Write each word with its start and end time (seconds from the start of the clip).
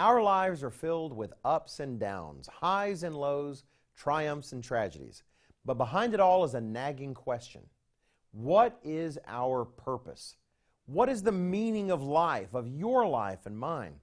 Our 0.00 0.22
lives 0.22 0.62
are 0.62 0.70
filled 0.70 1.14
with 1.14 1.34
ups 1.44 1.78
and 1.78 2.00
downs, 2.00 2.48
highs 2.48 3.02
and 3.02 3.14
lows, 3.14 3.64
triumphs 3.94 4.52
and 4.52 4.64
tragedies. 4.64 5.24
But 5.66 5.76
behind 5.76 6.14
it 6.14 6.20
all 6.20 6.42
is 6.42 6.54
a 6.54 6.60
nagging 6.62 7.12
question 7.12 7.66
What 8.30 8.78
is 8.82 9.18
our 9.26 9.66
purpose? 9.66 10.36
What 10.86 11.10
is 11.10 11.22
the 11.22 11.32
meaning 11.32 11.90
of 11.90 12.02
life, 12.02 12.54
of 12.54 12.66
your 12.66 13.06
life 13.06 13.44
and 13.44 13.58
mine? 13.58 13.96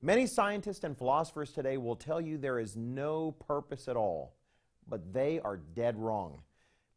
Many 0.00 0.26
scientists 0.26 0.82
and 0.82 0.96
philosophers 0.96 1.52
today 1.52 1.76
will 1.76 1.94
tell 1.94 2.22
you 2.22 2.38
there 2.38 2.58
is 2.58 2.74
no 2.74 3.32
purpose 3.32 3.86
at 3.86 3.96
all, 3.96 4.36
but 4.88 5.12
they 5.12 5.40
are 5.40 5.58
dead 5.58 5.98
wrong. 5.98 6.40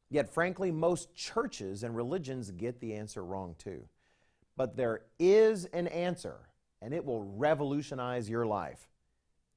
Yet, 0.09 0.33
frankly, 0.33 0.71
most 0.71 1.13
churches 1.13 1.83
and 1.83 1.93
religions 1.93 2.51
get 2.51 2.79
the 2.79 2.93
answer 2.93 3.25
wrong 3.25 3.55
too. 3.57 3.89
But 4.55 4.77
there 4.77 5.01
is 5.19 5.65
an 5.65 5.87
answer, 5.87 6.46
and 6.81 6.93
it 6.93 7.03
will 7.03 7.23
revolutionize 7.23 8.29
your 8.29 8.45
life. 8.45 8.87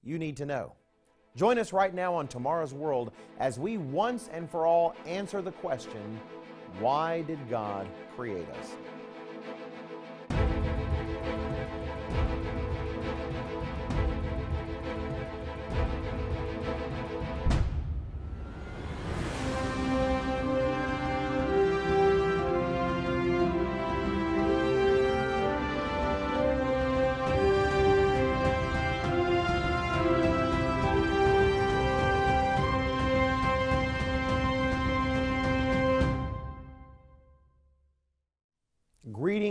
You 0.03 0.19
need 0.19 0.37
to 0.39 0.47
know. 0.47 0.73
Join 1.37 1.59
us 1.59 1.73
right 1.73 1.95
now 1.95 2.15
on 2.15 2.27
Tomorrow's 2.27 2.75
World 2.75 3.13
as 3.39 3.59
we 3.59 3.79
once 3.79 4.29
and 4.33 4.51
for 4.51 4.67
all 4.67 4.95
answer 5.07 5.41
the 5.43 5.53
question 5.53 6.21
why 6.79 7.23
did 7.23 7.39
God 7.51 7.87
create 8.17 8.49
us? 8.51 8.77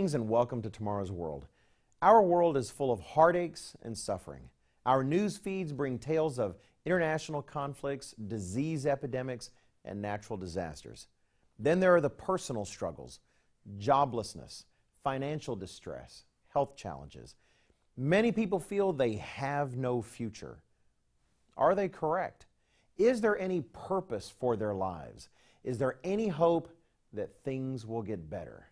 Greetings 0.00 0.14
and 0.14 0.30
welcome 0.30 0.62
to 0.62 0.70
Tomorrow's 0.70 1.12
World. 1.12 1.46
Our 2.00 2.22
world 2.22 2.56
is 2.56 2.70
full 2.70 2.90
of 2.90 3.00
heartaches 3.00 3.76
and 3.82 3.98
suffering. 3.98 4.48
Our 4.86 5.04
news 5.04 5.36
feeds 5.36 5.74
bring 5.74 5.98
tales 5.98 6.38
of 6.38 6.56
international 6.86 7.42
conflicts, 7.42 8.12
disease 8.12 8.86
epidemics, 8.86 9.50
and 9.84 10.00
natural 10.00 10.38
disasters. 10.38 11.06
Then 11.58 11.80
there 11.80 11.94
are 11.94 12.00
the 12.00 12.08
personal 12.08 12.64
struggles, 12.64 13.20
joblessness, 13.78 14.64
financial 15.04 15.54
distress, 15.54 16.24
health 16.48 16.76
challenges. 16.76 17.34
Many 17.94 18.32
people 18.32 18.58
feel 18.58 18.94
they 18.94 19.16
have 19.16 19.76
no 19.76 20.00
future. 20.00 20.62
Are 21.58 21.74
they 21.74 21.90
correct? 21.90 22.46
Is 22.96 23.20
there 23.20 23.38
any 23.38 23.60
purpose 23.60 24.32
for 24.40 24.56
their 24.56 24.72
lives? 24.72 25.28
Is 25.62 25.76
there 25.76 25.98
any 26.02 26.28
hope 26.28 26.70
that 27.12 27.44
things 27.44 27.84
will 27.84 28.00
get 28.00 28.30
better? 28.30 28.69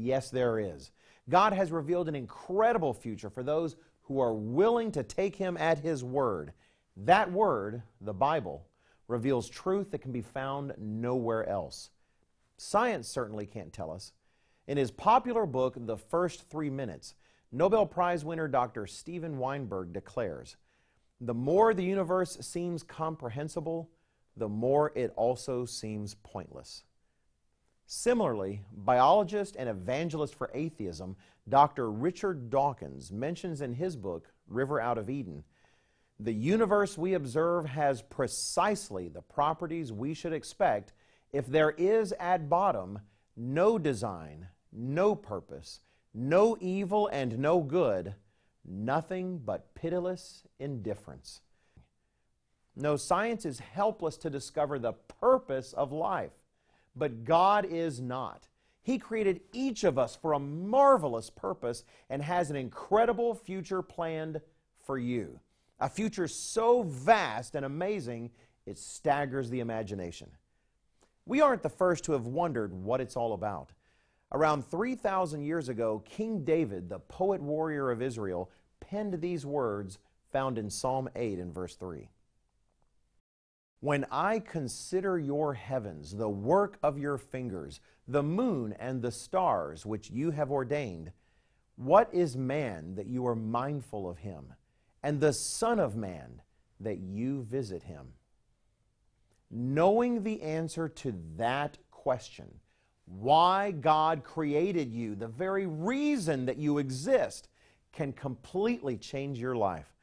Yes, 0.00 0.30
there 0.30 0.60
is. 0.60 0.92
God 1.28 1.52
has 1.52 1.72
revealed 1.72 2.08
an 2.08 2.14
incredible 2.14 2.94
future 2.94 3.28
for 3.28 3.42
those 3.42 3.74
who 4.02 4.20
are 4.20 4.32
willing 4.32 4.92
to 4.92 5.02
take 5.02 5.34
Him 5.34 5.56
at 5.56 5.78
His 5.78 6.04
word. 6.04 6.52
That 6.96 7.32
word, 7.32 7.82
the 8.00 8.14
Bible, 8.14 8.64
reveals 9.08 9.48
truth 9.48 9.90
that 9.90 10.00
can 10.00 10.12
be 10.12 10.22
found 10.22 10.72
nowhere 10.78 11.48
else. 11.48 11.90
Science 12.58 13.08
certainly 13.08 13.44
can't 13.44 13.72
tell 13.72 13.90
us. 13.90 14.12
In 14.68 14.76
his 14.76 14.90
popular 14.90 15.46
book, 15.46 15.74
The 15.76 15.96
First 15.96 16.48
Three 16.48 16.70
Minutes, 16.70 17.14
Nobel 17.50 17.86
Prize 17.86 18.24
winner 18.24 18.46
Dr. 18.46 18.86
Steven 18.86 19.38
Weinberg 19.38 19.92
declares 19.92 20.56
The 21.20 21.34
more 21.34 21.74
the 21.74 21.84
universe 21.84 22.36
seems 22.40 22.84
comprehensible, 22.84 23.90
the 24.36 24.48
more 24.48 24.92
it 24.94 25.12
also 25.16 25.64
seems 25.64 26.14
pointless. 26.14 26.84
Similarly, 27.90 28.60
biologist 28.70 29.56
and 29.56 29.66
evangelist 29.66 30.34
for 30.34 30.50
atheism, 30.52 31.16
Dr. 31.48 31.90
Richard 31.90 32.50
Dawkins, 32.50 33.10
mentions 33.10 33.62
in 33.62 33.72
his 33.72 33.96
book, 33.96 34.30
River 34.46 34.78
Out 34.78 34.98
of 34.98 35.08
Eden, 35.08 35.42
the 36.20 36.34
universe 36.34 36.98
we 36.98 37.14
observe 37.14 37.64
has 37.64 38.02
precisely 38.02 39.08
the 39.08 39.22
properties 39.22 39.90
we 39.90 40.12
should 40.12 40.34
expect 40.34 40.92
if 41.32 41.46
there 41.46 41.70
is 41.70 42.12
at 42.20 42.50
bottom 42.50 42.98
no 43.34 43.78
design, 43.78 44.48
no 44.70 45.14
purpose, 45.14 45.80
no 46.12 46.58
evil 46.60 47.06
and 47.06 47.38
no 47.38 47.60
good, 47.60 48.14
nothing 48.66 49.38
but 49.38 49.74
pitiless 49.74 50.42
indifference. 50.58 51.40
No, 52.76 52.96
science 52.96 53.46
is 53.46 53.60
helpless 53.60 54.18
to 54.18 54.28
discover 54.28 54.78
the 54.78 54.92
purpose 54.92 55.72
of 55.72 55.90
life. 55.90 56.37
But 56.98 57.24
God 57.24 57.64
is 57.64 58.00
not. 58.00 58.48
He 58.82 58.98
created 58.98 59.40
each 59.52 59.84
of 59.84 59.98
us 59.98 60.16
for 60.16 60.32
a 60.32 60.38
marvelous 60.38 61.30
purpose 61.30 61.84
and 62.08 62.22
has 62.22 62.50
an 62.50 62.56
incredible 62.56 63.34
future 63.34 63.82
planned 63.82 64.40
for 64.84 64.98
you. 64.98 65.40
A 65.80 65.88
future 65.88 66.26
so 66.26 66.82
vast 66.82 67.54
and 67.54 67.64
amazing, 67.64 68.30
it 68.66 68.78
staggers 68.78 69.50
the 69.50 69.60
imagination. 69.60 70.30
We 71.26 71.40
aren't 71.42 71.62
the 71.62 71.68
first 71.68 72.04
to 72.04 72.12
have 72.12 72.26
wondered 72.26 72.72
what 72.72 73.00
it's 73.00 73.16
all 73.16 73.34
about. 73.34 73.72
Around 74.32 74.64
3,000 74.66 75.42
years 75.42 75.68
ago, 75.68 76.02
King 76.04 76.44
David, 76.44 76.88
the 76.88 76.98
poet 76.98 77.42
warrior 77.42 77.90
of 77.90 78.02
Israel, 78.02 78.50
penned 78.80 79.20
these 79.20 79.44
words 79.44 79.98
found 80.32 80.58
in 80.58 80.70
Psalm 80.70 81.08
8 81.14 81.38
and 81.38 81.54
verse 81.54 81.76
3. 81.76 82.08
When 83.80 84.06
I 84.10 84.40
consider 84.40 85.18
your 85.18 85.54
heavens, 85.54 86.16
the 86.16 86.28
work 86.28 86.78
of 86.82 86.98
your 86.98 87.16
fingers, 87.16 87.80
the 88.08 88.22
moon 88.22 88.74
and 88.78 89.00
the 89.00 89.12
stars 89.12 89.86
which 89.86 90.10
you 90.10 90.32
have 90.32 90.50
ordained, 90.50 91.12
what 91.76 92.12
is 92.12 92.36
man 92.36 92.96
that 92.96 93.06
you 93.06 93.24
are 93.26 93.36
mindful 93.36 94.10
of 94.10 94.18
him, 94.18 94.52
and 95.02 95.20
the 95.20 95.32
Son 95.32 95.78
of 95.78 95.94
Man 95.94 96.42
that 96.80 96.98
you 96.98 97.42
visit 97.42 97.84
him? 97.84 98.08
Knowing 99.48 100.24
the 100.24 100.42
answer 100.42 100.88
to 100.88 101.14
that 101.36 101.78
question, 101.92 102.48
why 103.04 103.70
God 103.70 104.24
created 104.24 104.92
you, 104.92 105.14
the 105.14 105.28
very 105.28 105.66
reason 105.66 106.46
that 106.46 106.58
you 106.58 106.78
exist, 106.78 107.48
can 107.92 108.12
completely 108.12 108.96
change 108.96 109.38
your 109.38 109.54
life 109.54 109.94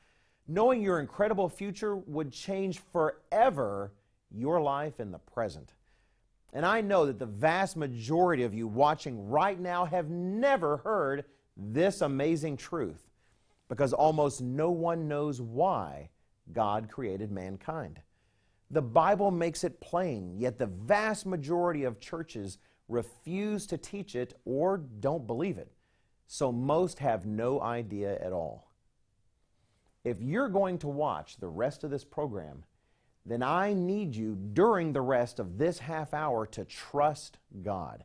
knowing 0.47 0.81
your 0.81 0.99
incredible 0.99 1.49
future 1.49 1.95
would 1.95 2.31
change 2.31 2.79
forever 2.91 3.91
your 4.31 4.61
life 4.61 4.99
in 4.99 5.11
the 5.11 5.19
present. 5.19 5.73
And 6.53 6.65
I 6.65 6.81
know 6.81 7.05
that 7.05 7.19
the 7.19 7.25
vast 7.25 7.75
majority 7.75 8.43
of 8.43 8.53
you 8.53 8.67
watching 8.67 9.27
right 9.29 9.59
now 9.59 9.85
have 9.85 10.09
never 10.09 10.77
heard 10.77 11.25
this 11.57 12.01
amazing 12.01 12.57
truth 12.57 13.09
because 13.67 13.93
almost 13.93 14.41
no 14.41 14.71
one 14.71 15.07
knows 15.07 15.41
why 15.41 16.09
God 16.53 16.89
created 16.89 17.31
mankind. 17.31 17.99
The 18.71 18.81
Bible 18.81 19.31
makes 19.31 19.63
it 19.63 19.79
plain, 19.79 20.35
yet 20.37 20.57
the 20.57 20.67
vast 20.67 21.25
majority 21.25 21.83
of 21.83 21.99
churches 21.99 22.57
refuse 22.87 23.65
to 23.67 23.77
teach 23.77 24.15
it 24.15 24.33
or 24.45 24.77
don't 24.77 25.27
believe 25.27 25.57
it. 25.57 25.71
So 26.27 26.51
most 26.51 26.99
have 26.99 27.25
no 27.25 27.61
idea 27.61 28.17
at 28.19 28.33
all. 28.33 28.64
If 30.05 30.21
you're 30.21 30.49
going 30.49 30.77
to 30.77 30.87
watch 30.87 31.37
the 31.37 31.47
rest 31.47 31.83
of 31.83 31.89
this 31.89 32.05
program, 32.05 32.63
then 33.25 33.41
I 33.41 33.73
need 33.73 34.15
you 34.15 34.37
during 34.53 34.93
the 34.93 35.01
rest 35.01 35.39
of 35.39 35.57
this 35.57 35.79
half 35.79 36.13
hour 36.13 36.45
to 36.45 36.63
trust 36.63 37.39
God. 37.63 38.03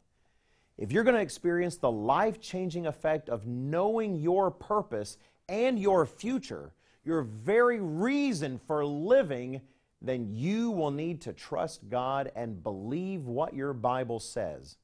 If 0.78 0.90
you're 0.90 1.04
going 1.04 1.14
to 1.14 1.20
experience 1.20 1.76
the 1.76 1.90
life 1.90 2.40
changing 2.40 2.86
effect 2.86 3.28
of 3.28 3.46
knowing 3.46 4.16
your 4.16 4.50
purpose 4.50 5.18
and 5.46 5.78
your 5.78 6.06
future, 6.06 6.72
your 7.04 7.20
very 7.20 7.80
reason 7.80 8.58
for 8.66 8.82
living, 8.82 9.60
then 10.00 10.26
you 10.32 10.70
will 10.70 10.90
need 10.90 11.20
to 11.20 11.34
trust 11.34 11.90
God 11.90 12.32
and 12.34 12.62
believe 12.62 13.26
what 13.26 13.52
your 13.52 13.74
Bible 13.74 14.20
says, 14.20 14.78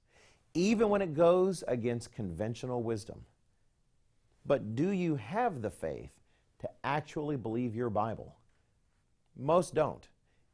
even 0.53 0.91
when 0.91 1.01
it 1.01 1.15
goes 1.15 1.65
against 1.67 2.13
conventional 2.13 2.83
wisdom. 2.83 3.25
But 4.45 4.77
do 4.77 4.91
you 4.91 5.17
have 5.17 5.63
the 5.63 5.71
faith 5.71 6.11
to 6.61 6.69
actually 6.85 7.37
believe 7.37 7.75
your 7.75 7.91
Bible. 7.91 8.37
Most 9.37 9.75
don't, 9.75 10.09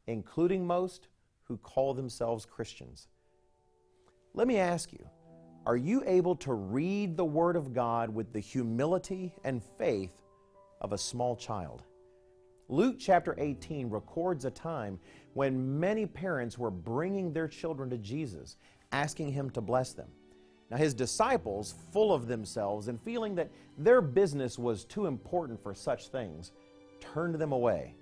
including 0.06 0.66
most 0.66 1.08
who 1.44 1.56
call 1.56 1.94
themselves 1.94 2.44
Christians. 2.44 3.08
Let 4.34 4.48
me 4.48 4.58
ask 4.58 4.92
you 4.92 5.08
are 5.64 5.76
you 5.76 6.02
able 6.06 6.34
to 6.36 6.54
read 6.54 7.16
the 7.16 7.24
Word 7.24 7.54
of 7.54 7.72
God 7.72 8.10
with 8.10 8.32
the 8.32 8.40
humility 8.40 9.32
and 9.44 9.62
faith 9.78 10.20
of 10.80 10.92
a 10.92 10.98
small 10.98 11.36
child? 11.36 11.84
Luke 12.68 12.96
chapter 12.98 13.34
18 13.38 13.88
records 13.88 14.44
a 14.44 14.50
time 14.50 14.98
when 15.34 15.78
many 15.78 16.06
parents 16.06 16.58
were 16.58 16.70
bringing 16.70 17.32
their 17.32 17.46
children 17.46 17.90
to 17.90 17.98
Jesus, 17.98 18.56
asking 18.90 19.30
Him 19.30 19.50
to 19.50 19.60
bless 19.60 19.92
them. 19.92 20.08
Now, 20.72 20.78
his 20.78 20.94
disciples, 20.94 21.74
full 21.92 22.14
of 22.14 22.28
themselves 22.28 22.88
and 22.88 22.98
feeling 22.98 23.34
that 23.34 23.50
their 23.76 24.00
business 24.00 24.58
was 24.58 24.86
too 24.86 25.04
important 25.04 25.62
for 25.62 25.74
such 25.74 26.08
things, 26.08 26.52
turned 26.98 27.34
them 27.34 27.52
away. 27.52 27.94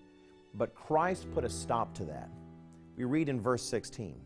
But 0.55 0.73
Christ 0.73 1.27
put 1.35 1.45
a 1.45 1.49
stop 1.49 1.93
to 1.95 2.05
that. 2.05 2.31
We 2.97 3.03
read 3.05 3.29
in 3.29 3.41
verse 3.41 3.65
16 3.65 4.21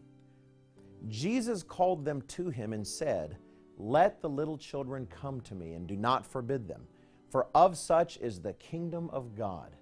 Jesus 1.08 1.62
called 1.62 2.04
them 2.04 2.20
to 2.28 2.50
him 2.50 2.74
and 2.74 2.86
said, 2.86 3.38
Let 3.78 4.20
the 4.20 4.28
little 4.28 4.58
children 4.58 5.06
come 5.06 5.40
to 5.42 5.54
me, 5.54 5.72
and 5.72 5.86
do 5.86 5.96
not 5.96 6.26
forbid 6.26 6.68
them, 6.68 6.82
for 7.30 7.46
of 7.54 7.78
such 7.78 8.18
is 8.18 8.40
the 8.40 8.52
kingdom 8.54 9.08
of 9.10 9.34
God. 9.34 9.74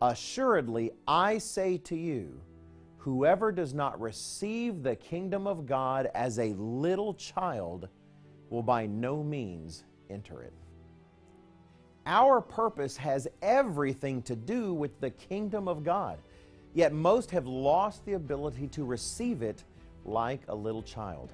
Assuredly, 0.00 0.92
I 1.06 1.36
say 1.36 1.76
to 1.78 1.96
you, 1.96 2.40
whoever 3.02 3.50
does 3.50 3.74
not 3.74 4.00
receive 4.00 4.84
the 4.84 4.94
kingdom 4.94 5.48
of 5.48 5.66
God 5.66 6.08
as 6.14 6.38
a 6.38 6.54
little 6.54 7.14
child 7.14 7.88
will 8.48 8.62
by 8.62 8.86
no 8.86 9.24
means 9.24 9.82
enter 10.08 10.40
it. 10.42 10.52
Our 12.06 12.40
purpose 12.40 12.96
has 12.96 13.26
everything 13.42 14.22
to 14.22 14.36
do 14.36 14.72
with 14.72 15.00
the 15.00 15.10
kingdom 15.10 15.66
of 15.66 15.82
God, 15.82 16.18
yet 16.74 16.92
most 16.92 17.32
have 17.32 17.44
lost 17.44 18.04
the 18.04 18.12
ability 18.12 18.68
to 18.68 18.84
receive 18.84 19.42
it 19.42 19.64
like 20.04 20.42
a 20.46 20.54
little 20.54 20.82
child. 20.82 21.32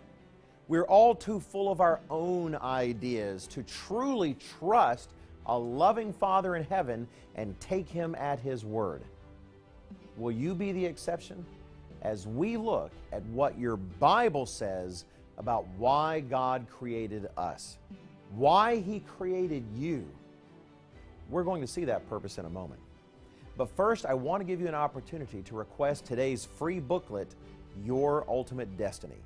We're 0.69 0.87
all 0.87 1.15
too 1.15 1.39
full 1.39 1.71
of 1.71 1.83
our 1.83 2.01
own 2.09 2.55
ideas 2.55 3.47
to 3.49 3.63
truly 3.63 4.39
trust 4.59 5.11
a 5.45 5.59
loving 5.59 6.15
Father 6.15 6.57
in 6.57 6.65
heaven 6.65 7.07
and 7.35 7.59
take 7.61 7.91
Him 7.91 8.15
at 8.15 8.39
His 8.41 8.65
word. 8.65 9.03
Will 10.17 10.33
you 10.33 10.55
be 10.55 10.73
the 10.73 10.87
exception? 10.87 11.45
As 12.03 12.27
we 12.27 12.57
look 12.57 12.93
at 13.13 13.25
what 13.27 13.59
your 13.59 13.77
Bible 13.77 14.47
says 14.47 15.05
about 15.37 15.67
why 15.77 16.21
God 16.21 16.67
created 16.71 17.29
us, 17.37 17.79
why 18.35 18.77
He 18.77 19.01
created 19.01 19.65
you 19.77 20.07
we're 21.31 21.45
going 21.45 21.61
to 21.61 21.67
see 21.67 21.85
that 21.85 22.09
purpose 22.09 22.39
in 22.39 22.47
a 22.47 22.51
moment. 22.51 22.81
But 23.57 23.69
first, 23.77 24.07
I 24.07 24.15
want 24.15 24.41
to 24.41 24.45
give 24.45 24.61
you 24.61 24.69
an 24.69 24.75
opportunity 24.75 25.43
to 25.43 25.57
request 25.57 26.05
today's 26.05 26.45
free 26.45 26.81
booklet, 26.81 27.35
Your 27.85 28.25
Ultimate 28.29 28.77
Destiny. 28.79 29.23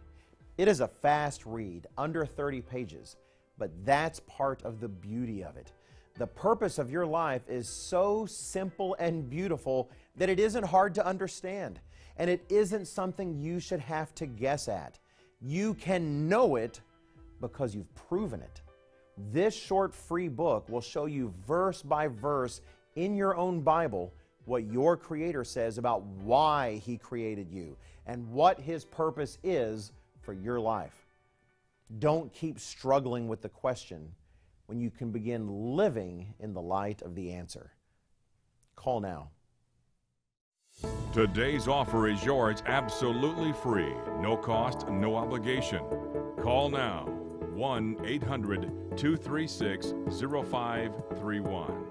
It 0.59 0.69
is 0.69 0.81
a 0.81 0.89
fast 0.89 1.47
read, 1.47 1.87
under 1.97 2.27
30 2.27 2.63
pages, 2.63 3.17
but 3.59 3.71
that's 3.85 4.21
part 4.21 4.63
of 4.63 4.81
the 4.81 4.89
beauty 4.89 5.45
of 5.45 5.57
it. 5.57 5.73
The 6.19 6.27
purpose 6.27 6.79
of 6.79 6.91
your 6.91 7.07
life 7.07 7.43
is 7.49 7.69
so 7.69 8.27
simple 8.27 8.97
and 8.99 9.29
beautiful 9.31 9.91
that 10.17 10.29
it 10.29 10.41
isn't 10.41 10.65
hard 10.65 10.95
to 10.97 11.07
understand, 11.07 11.81
and 12.17 12.29
it 12.29 12.45
isn't 12.49 12.87
something 12.87 13.41
you 13.41 13.61
should 13.61 13.81
have 13.81 14.15
to 14.17 14.27
guess 14.27 14.69
at. 14.69 14.99
You 15.41 15.75
can 15.75 16.29
know 16.29 16.57
it 16.57 16.81
because 17.41 17.75
you've 17.75 17.95
proven 17.95 18.41
it. 18.41 18.63
This 19.31 19.55
short 19.55 19.95
free 19.95 20.29
book 20.29 20.69
will 20.69 20.81
show 20.81 21.07
you 21.07 21.33
verse 21.47 21.83
by 21.83 22.09
verse 22.09 22.61
in 22.97 23.15
your 23.15 23.37
own 23.37 23.61
Bible 23.61 24.13
what 24.45 24.65
your 24.65 24.97
Creator 24.97 25.45
says 25.45 25.79
about 25.79 26.03
why 26.03 26.81
He 26.85 26.97
created 26.97 27.51
you 27.51 27.77
and 28.07 28.29
what 28.31 28.61
His 28.61 28.85
purpose 28.85 29.39
is 29.43 29.93
for 30.21 30.33
your 30.33 30.61
life. 30.61 31.07
Don't 31.99 32.33
keep 32.33 32.59
struggling 32.59 33.29
with 33.29 33.43
the 33.43 33.49
question 33.49 34.13
when 34.67 34.81
you 34.81 34.91
can 34.91 35.11
begin 35.11 35.77
living 35.77 36.35
in 36.41 36.55
the 36.55 36.63
light 36.63 37.03
of 37.03 37.15
the 37.15 37.33
answer. 37.33 37.73
Call 38.75 39.01
now. 39.01 39.29
Today's 41.13 41.69
offer 41.69 42.09
is 42.09 42.25
yours 42.25 42.63
absolutely 42.65 43.53
free, 43.53 43.93
no 44.19 44.35
cost, 44.35 44.89
no 44.89 45.15
obligation. 45.15 45.85
Call 46.41 46.71
now 46.71 47.05
1 47.53 47.99
800 48.03 48.97
236 48.97 49.93
0531. 50.09 51.85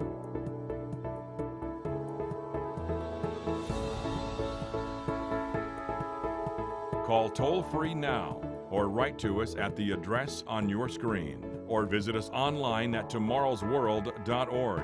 Call 7.05 7.29
toll 7.29 7.61
free 7.61 7.93
now 7.93 8.41
or 8.71 8.87
write 8.89 9.19
to 9.19 9.43
us 9.43 9.55
at 9.55 9.75
the 9.75 9.91
address 9.91 10.43
on 10.47 10.67
your 10.67 10.89
screen 10.89 11.45
or 11.67 11.85
visit 11.85 12.15
us 12.15 12.31
online 12.33 12.95
at 12.95 13.07
tomorrowsworld.org. 13.07 14.83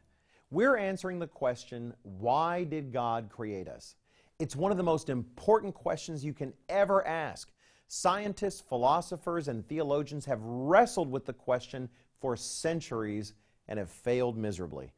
We're 0.51 0.75
answering 0.75 1.19
the 1.19 1.27
question 1.27 1.93
why 2.03 2.65
did 2.65 2.91
God 2.91 3.29
create 3.29 3.69
us? 3.69 3.95
It's 4.37 4.55
one 4.55 4.71
of 4.71 4.77
the 4.77 4.83
most 4.83 5.09
important 5.09 5.73
questions 5.73 6.25
you 6.25 6.33
can 6.33 6.53
ever 6.67 7.07
ask. 7.07 7.49
Scientists, 7.87 8.59
philosophers, 8.59 9.47
and 9.47 9.65
theologians 9.67 10.25
have 10.25 10.41
wrestled 10.41 11.09
with 11.09 11.25
the 11.25 11.33
question 11.33 11.89
for 12.19 12.35
centuries 12.35 13.33
and 13.67 13.79
have 13.79 13.89
failed 13.89 14.37
miserably. 14.37 14.91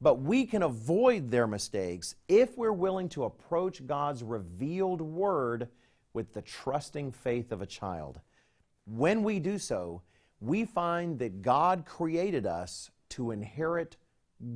But 0.00 0.20
we 0.20 0.46
can 0.46 0.62
avoid 0.62 1.30
their 1.30 1.46
mistakes 1.46 2.14
if 2.28 2.56
we're 2.56 2.72
willing 2.72 3.08
to 3.10 3.24
approach 3.24 3.86
God's 3.86 4.22
revealed 4.22 5.00
Word 5.00 5.68
with 6.14 6.32
the 6.32 6.42
trusting 6.42 7.12
faith 7.12 7.52
of 7.52 7.60
a 7.60 7.66
child. 7.66 8.20
When 8.86 9.22
we 9.22 9.38
do 9.38 9.58
so, 9.58 10.02
we 10.40 10.64
find 10.64 11.18
that 11.18 11.42
God 11.42 11.84
created 11.84 12.46
us 12.46 12.90
to 13.10 13.32
inherit 13.32 13.96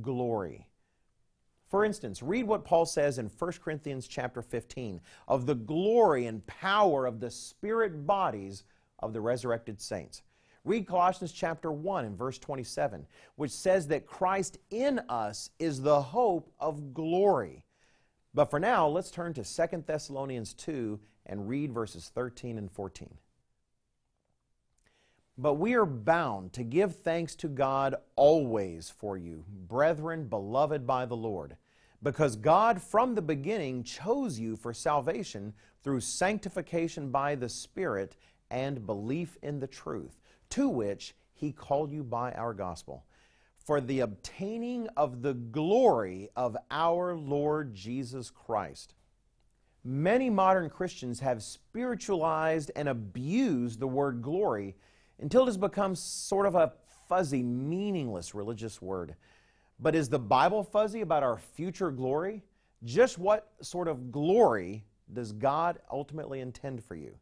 glory. 0.01 0.67
For 1.67 1.85
instance, 1.85 2.23
read 2.23 2.47
what 2.47 2.65
Paul 2.65 2.85
says 2.85 3.19
in 3.19 3.27
1 3.27 3.51
Corinthians 3.63 4.07
chapter 4.07 4.41
15 4.41 5.01
of 5.27 5.45
the 5.45 5.55
glory 5.55 6.25
and 6.25 6.45
power 6.47 7.05
of 7.05 7.19
the 7.19 7.29
spirit 7.29 8.07
bodies 8.07 8.63
of 8.97 9.13
the 9.13 9.21
resurrected 9.21 9.79
saints. 9.79 10.23
Read 10.65 10.87
Colossians 10.87 11.31
chapter 11.31 11.71
1 11.71 12.05
and 12.05 12.17
verse 12.17 12.37
27, 12.37 13.05
which 13.35 13.51
says 13.51 13.87
that 13.87 14.05
Christ 14.05 14.57
in 14.71 14.99
us 15.09 15.51
is 15.59 15.81
the 15.81 16.01
hope 16.01 16.51
of 16.59 16.93
glory. 16.93 17.63
But 18.33 18.49
for 18.49 18.59
now, 18.59 18.87
let's 18.87 19.11
turn 19.11 19.33
to 19.35 19.43
2 19.43 19.83
Thessalonians 19.85 20.53
2 20.53 20.99
and 21.25 21.47
read 21.47 21.71
verses 21.71 22.11
13 22.13 22.57
and 22.57 22.71
14. 22.71 23.15
But 25.41 25.53
we 25.53 25.73
are 25.75 25.85
bound 25.85 26.51
to 26.53 26.65
give 26.65 26.97
thanks 26.97 27.33
to 27.35 27.47
God 27.47 27.95
always 28.17 28.89
for 28.89 29.15
you, 29.15 29.45
brethren 29.47 30.27
beloved 30.27 30.85
by 30.85 31.05
the 31.05 31.15
Lord, 31.15 31.55
because 32.03 32.35
God 32.35 32.81
from 32.81 33.15
the 33.15 33.21
beginning 33.21 33.83
chose 33.83 34.37
you 34.37 34.57
for 34.57 34.73
salvation 34.73 35.53
through 35.81 36.01
sanctification 36.01 37.09
by 37.09 37.35
the 37.35 37.47
Spirit 37.47 38.17
and 38.51 38.85
belief 38.85 39.37
in 39.41 39.61
the 39.61 39.67
truth, 39.67 40.19
to 40.49 40.67
which 40.67 41.15
He 41.33 41.53
called 41.53 41.93
you 41.93 42.03
by 42.03 42.33
our 42.33 42.53
gospel, 42.53 43.05
for 43.57 43.79
the 43.79 44.01
obtaining 44.01 44.89
of 44.97 45.21
the 45.21 45.35
glory 45.35 46.27
of 46.35 46.57
our 46.69 47.15
Lord 47.15 47.73
Jesus 47.73 48.29
Christ. 48.29 48.93
Many 49.85 50.29
modern 50.29 50.69
Christians 50.69 51.21
have 51.21 51.41
spiritualized 51.41 52.71
and 52.75 52.89
abused 52.89 53.79
the 53.79 53.87
word 53.87 54.21
glory 54.21 54.75
until 55.19 55.43
it 55.43 55.47
has 55.47 55.57
become 55.57 55.95
sort 55.95 56.45
of 56.45 56.55
a 56.55 56.73
fuzzy, 57.07 57.43
meaningless 57.43 58.35
religious 58.35 58.81
word. 58.81 59.15
But 59.79 59.95
is 59.95 60.09
the 60.09 60.19
Bible 60.19 60.63
fuzzy 60.63 61.01
about 61.01 61.23
our 61.23 61.37
future 61.37 61.91
glory? 61.91 62.43
Just 62.83 63.17
what 63.17 63.51
sort 63.61 63.87
of 63.87 64.11
glory 64.11 64.85
does 65.11 65.31
God 65.31 65.79
ultimately 65.91 66.39
intend 66.39 66.83
for 66.83 66.95
you? 66.95 67.17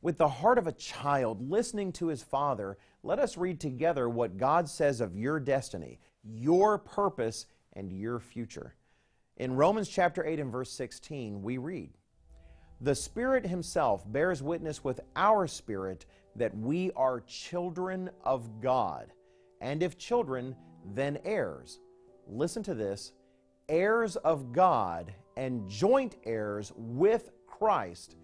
With 0.00 0.18
the 0.18 0.28
heart 0.28 0.58
of 0.58 0.66
a 0.66 0.72
child 0.72 1.50
listening 1.50 1.92
to 1.94 2.06
his 2.06 2.22
father, 2.22 2.78
let 3.02 3.18
us 3.18 3.36
read 3.36 3.60
together 3.60 4.08
what 4.08 4.36
God 4.36 4.68
says 4.68 5.00
of 5.00 5.16
your 5.16 5.40
destiny, 5.40 5.98
your 6.22 6.78
purpose, 6.78 7.46
and 7.72 7.92
your 7.92 8.18
future. 8.20 8.74
In 9.36 9.54
Romans 9.54 9.88
chapter 9.88 10.24
8 10.24 10.40
and 10.40 10.52
verse 10.52 10.70
16, 10.70 11.42
we 11.42 11.58
read, 11.58 11.90
The 12.80 12.94
Spirit 12.94 13.46
Himself 13.46 14.10
bears 14.10 14.42
witness 14.42 14.82
with 14.84 15.00
our 15.16 15.46
spirit 15.46 16.06
that 16.38 16.56
we 16.56 16.90
are 16.96 17.20
children 17.20 18.10
of 18.24 18.60
God. 18.60 19.12
And 19.60 19.82
if 19.82 19.98
children, 19.98 20.56
then 20.94 21.18
heirs. 21.24 21.80
Listen 22.26 22.62
to 22.64 22.74
this 22.74 23.12
heirs 23.68 24.16
of 24.16 24.52
God 24.52 25.12
and 25.36 25.68
joint 25.68 26.16
heirs 26.24 26.72
with 26.76 27.30
Christ, 27.46 28.16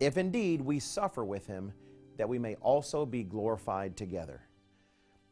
if 0.00 0.16
indeed 0.16 0.60
we 0.60 0.80
suffer 0.80 1.24
with 1.24 1.46
him, 1.46 1.72
that 2.16 2.28
we 2.28 2.38
may 2.38 2.54
also 2.56 3.04
be 3.04 3.22
glorified 3.22 3.96
together. 3.96 4.40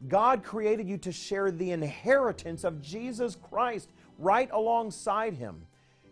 God 0.06 0.44
created 0.44 0.86
you 0.88 0.98
to 0.98 1.12
share 1.12 1.50
the 1.50 1.70
inheritance 1.70 2.62
of 2.64 2.82
Jesus 2.82 3.36
Christ 3.36 3.90
right 4.18 4.50
alongside 4.52 5.34
him. 5.34 5.66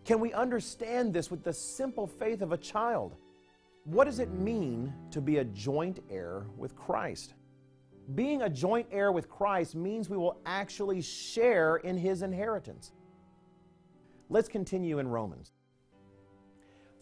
Can 0.05 0.19
we 0.19 0.33
understand 0.33 1.13
this 1.13 1.31
with 1.31 1.45
the 1.45 1.53
simple 1.53 2.07
faith 2.07 2.43
of 2.43 2.53
a 2.53 2.57
child? 2.57 3.17
What 3.85 4.05
does 4.05 4.21
it 4.21 4.31
mean 4.31 4.93
to 5.11 5.21
be 5.21 5.39
a 5.39 5.45
joint 5.45 6.01
heir 6.09 6.47
with 6.57 6.77
Christ? 6.77 7.35
Being 8.15 8.43
a 8.43 8.49
joint 8.49 8.87
heir 8.93 9.11
with 9.11 9.29
Christ 9.29 9.75
means 9.75 10.09
we 10.09 10.17
will 10.17 10.41
actually 10.47 11.03
share 11.03 11.77
in 11.77 11.97
his 11.97 12.23
inheritance. 12.23 12.93
Let's 14.29 14.49
continue 14.49 14.99
in 14.99 15.09
Romans. 15.09 15.53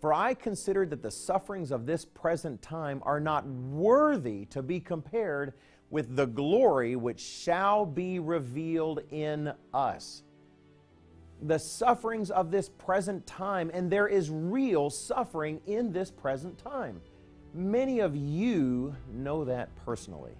For 0.01 0.15
I 0.15 0.33
consider 0.33 0.87
that 0.87 1.03
the 1.03 1.11
sufferings 1.11 1.71
of 1.71 1.85
this 1.85 2.07
present 2.07 2.63
time 2.63 3.03
are 3.05 3.21
not 3.21 3.47
worthy 3.47 4.47
to 4.47 4.63
be 4.63 4.81
compared 4.81 5.53
with 5.91 6.17
the 6.17 6.27
glory 6.27 6.97
which 6.97 7.21
shall 7.21 7.85
be 7.85 8.19
revealed 8.19 9.01
in 9.11 9.53
us. 9.75 10.23
The 11.43 11.59
sufferings 11.59 12.31
of 12.31 12.51
this 12.51 12.69
present 12.69 13.27
time, 13.27 13.71
and 13.73 13.91
there 13.91 14.09
is 14.09 14.31
real 14.31 14.91
suffering 14.91 15.61
in 15.67 15.93
this 15.93 16.11
present 16.11 16.59
time. 16.59 17.01
Many 17.55 18.01
of 18.01 18.15
you 18.15 18.95
know 19.13 19.45
that 19.45 19.71
personally. 19.85 20.35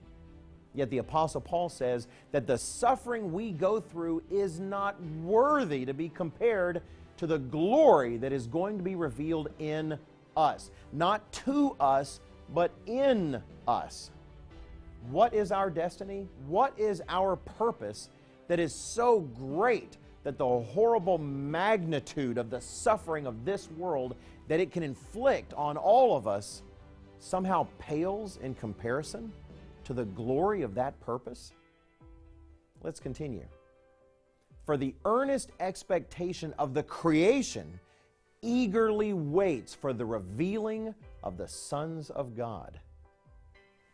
Yet 0.75 0.91
the 0.91 0.99
Apostle 0.99 1.41
Paul 1.41 1.69
says 1.69 2.07
that 2.33 2.47
the 2.47 2.59
suffering 2.59 3.33
we 3.33 3.51
go 3.51 3.81
through 3.81 4.23
is 4.31 4.61
not 4.61 5.03
worthy 5.23 5.85
to 5.85 5.95
be 5.95 6.09
compared 6.09 6.83
to 7.17 7.27
the 7.27 7.39
glory 7.39 8.17
that 8.19 8.33
is 8.33 8.47
going 8.47 8.79
to 8.79 8.85
be 8.85 8.95
revealed 8.95 9.49
in 9.59 9.99
us. 10.37 10.71
Not 10.93 11.33
to 11.45 11.77
us, 11.81 12.21
but 12.55 12.71
in 12.87 13.43
us. 13.67 14.11
What 15.11 15.35
is 15.35 15.51
our 15.51 15.71
destiny? 15.71 16.29
What 16.47 16.79
is 16.79 17.03
our 17.09 17.37
purpose 17.37 18.11
that 18.49 18.61
is 18.61 18.75
so 18.75 19.21
great 19.21 19.97
that 20.23 20.39
the 20.39 20.47
horrible 20.47 21.19
magnitude 21.19 22.39
of 22.39 22.51
the 22.51 22.61
suffering 22.61 23.27
of 23.27 23.45
this 23.45 23.71
world 23.71 24.17
that 24.49 24.61
it 24.61 24.73
can 24.73 24.83
inflict 24.83 25.55
on 25.55 25.77
all 25.77 26.17
of 26.17 26.27
us 26.27 26.63
somehow 27.19 27.67
pales 27.79 28.39
in 28.43 28.55
comparison 28.55 29.33
to 29.85 29.95
the 29.95 30.05
glory 30.05 30.63
of 30.63 30.75
that 30.75 30.99
purpose? 31.01 31.53
Let's 32.83 33.01
continue. 33.01 33.47
For 34.65 34.77
the 34.77 34.95
earnest 35.05 35.51
expectation 35.61 36.55
of 36.59 36.75
the 36.75 36.83
creation 36.83 37.81
eagerly 38.43 39.13
waits 39.13 39.75
for 39.75 39.93
the 39.93 40.07
revealing 40.07 40.95
of 41.23 41.37
the 41.37 41.49
sons 41.49 42.11
of 42.11 42.37
God. 42.37 42.79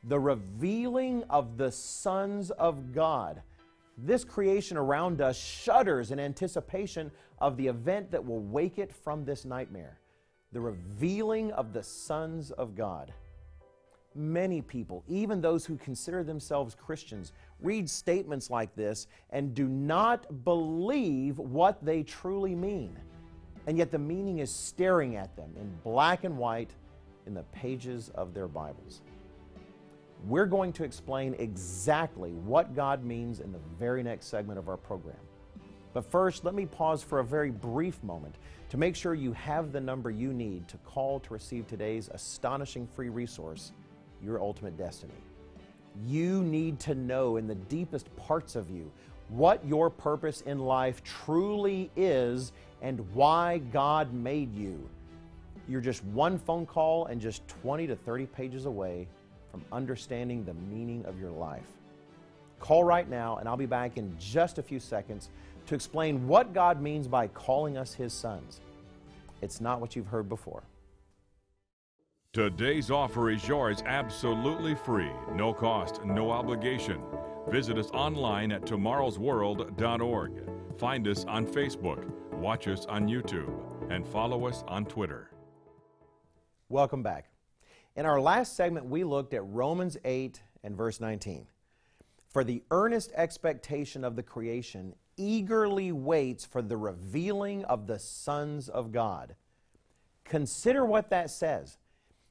The 0.05 0.21
revealing 0.21 1.25
of 1.31 1.57
the 1.57 1.73
sons 1.73 2.51
of 2.53 2.93
God. 2.93 3.43
This 3.97 4.25
creation 4.25 4.77
around 4.77 5.21
us 5.21 5.37
shudders 5.39 6.11
in 6.11 6.21
anticipation 6.21 7.11
of 7.39 7.57
the 7.57 7.67
event 7.67 8.11
that 8.11 8.25
will 8.25 8.41
wake 8.41 8.79
it 8.79 8.93
from 8.93 9.25
this 9.25 9.45
nightmare 9.45 9.99
the 10.53 10.61
revealing 10.61 11.51
of 11.53 11.73
the 11.73 11.83
sons 11.83 12.51
of 12.53 12.75
God 12.75 13.13
many 14.17 14.63
people, 14.63 15.05
even 15.07 15.41
those 15.41 15.65
who 15.65 15.77
consider 15.77 16.25
themselves 16.25 16.75
Christians, 16.75 17.33
read 17.61 17.89
statements 17.89 18.51
like 18.51 18.75
this 18.75 19.07
and 19.31 19.55
do 19.55 19.69
not 19.69 20.45
believe 20.45 21.39
what 21.39 21.85
they 21.85 22.03
truly 22.03 22.55
mean. 22.55 22.99
And 23.67 23.77
yet 23.77 23.91
the 23.91 23.99
meaning 23.99 24.39
is 24.39 24.51
staring 24.51 25.17
at 25.17 25.37
them 25.37 25.51
in 25.57 25.71
black 25.85 26.25
and 26.25 26.39
white 26.39 26.71
in 27.27 27.35
the 27.35 27.43
pages 27.45 28.11
of 28.15 28.33
their 28.33 28.49
Bibles. 28.49 29.03
We're 30.25 30.47
going 30.47 30.73
to 30.75 30.85
explain 30.85 31.35
exactly 31.39 32.33
what 32.33 32.75
God 32.75 33.05
means 33.05 33.41
in 33.41 33.53
the 33.53 33.61
very 33.79 34.03
next 34.03 34.27
segment 34.27 34.59
of 34.59 34.69
our 34.69 34.77
program. 34.77 35.17
But 35.93 36.11
first, 36.11 36.45
let 36.45 36.55
me 36.55 36.67
pause 36.67 37.03
for 37.03 37.21
a 37.21 37.25
very 37.25 37.51
brief 37.51 38.03
moment 38.03 38.35
to 38.71 38.77
make 38.77 38.97
sure 38.97 39.15
you 39.15 39.33
have 39.33 39.73
the 39.73 39.81
number 39.81 40.11
you 40.11 40.33
need 40.33 40.69
to 40.69 40.77
call 40.79 41.21
to 41.21 41.33
receive 41.33 41.67
today's 41.67 42.11
astonishing 42.13 42.87
free 42.95 43.09
resource 43.09 43.73
your 44.23 44.41
ultimate 44.41 44.77
destiny. 44.77 45.15
You 46.07 46.43
need 46.43 46.79
to 46.81 46.95
know 46.95 47.37
in 47.37 47.47
the 47.47 47.55
deepest 47.55 48.15
parts 48.17 48.57
of 48.57 48.69
you 48.71 48.91
what 49.29 49.67
your 49.67 49.89
purpose 49.89 50.43
in 50.43 50.59
life 50.59 51.03
truly 51.03 51.91
is 51.97 52.53
and 52.83 53.01
why 53.15 53.59
God 53.73 54.13
made 54.13 54.55
you. 54.55 54.89
You're 55.69 55.81
just 55.81 56.05
one 56.05 56.39
phone 56.39 56.67
call 56.67 57.07
and 57.07 57.21
just 57.21 57.47
20 57.49 57.87
to 57.87 57.97
30 57.97 58.27
pages 58.27 58.67
away 58.67 59.09
from 59.57 59.65
understanding 59.73 60.45
the 60.45 60.53
meaning 60.53 61.03
of 61.07 61.19
your 61.19 61.31
life. 61.31 61.65
Call 62.59 62.85
right 62.85 63.09
now, 63.09 63.39
and 63.39 63.49
I'll 63.49 63.57
be 63.57 63.65
back 63.65 63.97
in 63.97 64.15
just 64.19 64.59
a 64.59 64.63
few 64.63 64.79
seconds 64.79 65.31
to 65.67 65.75
explain 65.75 66.29
what 66.29 66.53
God 66.53 66.83
means 66.83 67.09
by 67.09 67.29
calling 67.29 67.79
us 67.79 67.95
His 67.95 68.13
sons. 68.13 68.61
It's 69.41 69.59
not 69.59 69.81
what 69.81 69.97
you've 69.97 70.09
heard 70.09 70.29
before. 70.29 70.63
Today's 72.35 72.91
offer 72.91 73.31
is 73.31 73.49
yours 73.49 73.83
absolutely 73.87 74.75
free, 74.75 75.11
no 75.33 75.55
cost, 75.55 76.05
no 76.05 76.31
obligation. 76.31 77.01
Visit 77.49 77.79
us 77.79 77.91
online 77.93 78.53
at 78.53 78.67
tomorrowsworld.org. 78.67 80.33
Find 80.77 81.09
us 81.09 81.25
on 81.25 81.47
Facebook, 81.47 82.07
watch 82.33 82.69
us 82.69 82.85
on 82.85 83.09
YouTube, 83.09 83.51
and 83.91 84.07
follow 84.07 84.47
us 84.47 84.65
on 84.69 84.85
Twitter. 84.85 85.31
Welcome 86.69 87.03
back. 87.03 87.31
In 87.97 88.05
our 88.05 88.21
last 88.21 88.55
segment, 88.55 88.87
we 88.87 89.05
looked 89.05 89.33
at 89.33 89.43
Romans 89.47 89.97
8 90.05 90.43
and 90.63 90.77
verse 90.77 91.01
19. 91.01 91.47
For 92.29 92.45
the 92.45 92.63
earnest 92.71 93.11
expectation 93.15 94.05
of 94.05 94.17
the 94.17 94.23
creation 94.23 94.95
eagerly 95.17 95.93
waits 95.93 96.45
for 96.45 96.61
the 96.61 96.77
revealing 96.77 97.65
of 97.65 97.87
the 97.87 97.99
sons 97.99 98.69
of 98.69 98.93
God. 98.93 99.35
Consider 100.25 100.85
what 100.85 101.09
that 101.09 101.31
says 101.31 101.79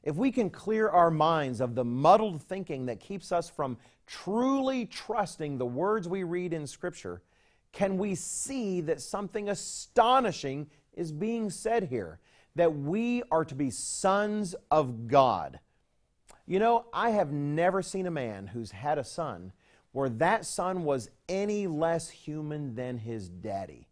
if 0.03 0.15
we 0.15 0.31
can 0.31 0.51
clear 0.51 0.87
our 0.87 1.09
minds 1.09 1.59
of 1.59 1.73
the 1.73 1.83
muddled 1.83 2.43
thinking 2.43 2.85
that 2.85 2.99
keeps 2.99 3.31
us 3.31 3.49
from 3.49 3.75
truly 4.05 4.85
trusting 4.85 5.57
the 5.57 5.65
words 5.65 6.07
we 6.07 6.23
read 6.23 6.53
in 6.53 6.67
Scripture, 6.67 7.23
can 7.71 7.97
we 7.97 8.13
see 8.13 8.81
that 8.81 9.01
something 9.01 9.49
astonishing 9.49 10.69
is 10.93 11.11
being 11.11 11.49
said 11.49 11.85
here? 11.85 12.19
That 12.55 12.75
we 12.75 13.23
are 13.31 13.45
to 13.45 13.55
be 13.55 13.69
sons 13.69 14.55
of 14.71 15.07
God. 15.07 15.59
You 16.45 16.59
know, 16.59 16.85
I 16.93 17.09
have 17.09 17.31
never 17.31 17.81
seen 17.81 18.05
a 18.05 18.11
man 18.11 18.47
who's 18.47 18.71
had 18.71 18.97
a 18.97 19.03
son 19.03 19.51
where 19.91 20.09
that 20.09 20.45
son 20.45 20.83
was 20.83 21.09
any 21.29 21.67
less 21.67 22.09
human 22.09 22.75
than 22.75 22.97
his 22.97 23.29
daddy. 23.29 23.87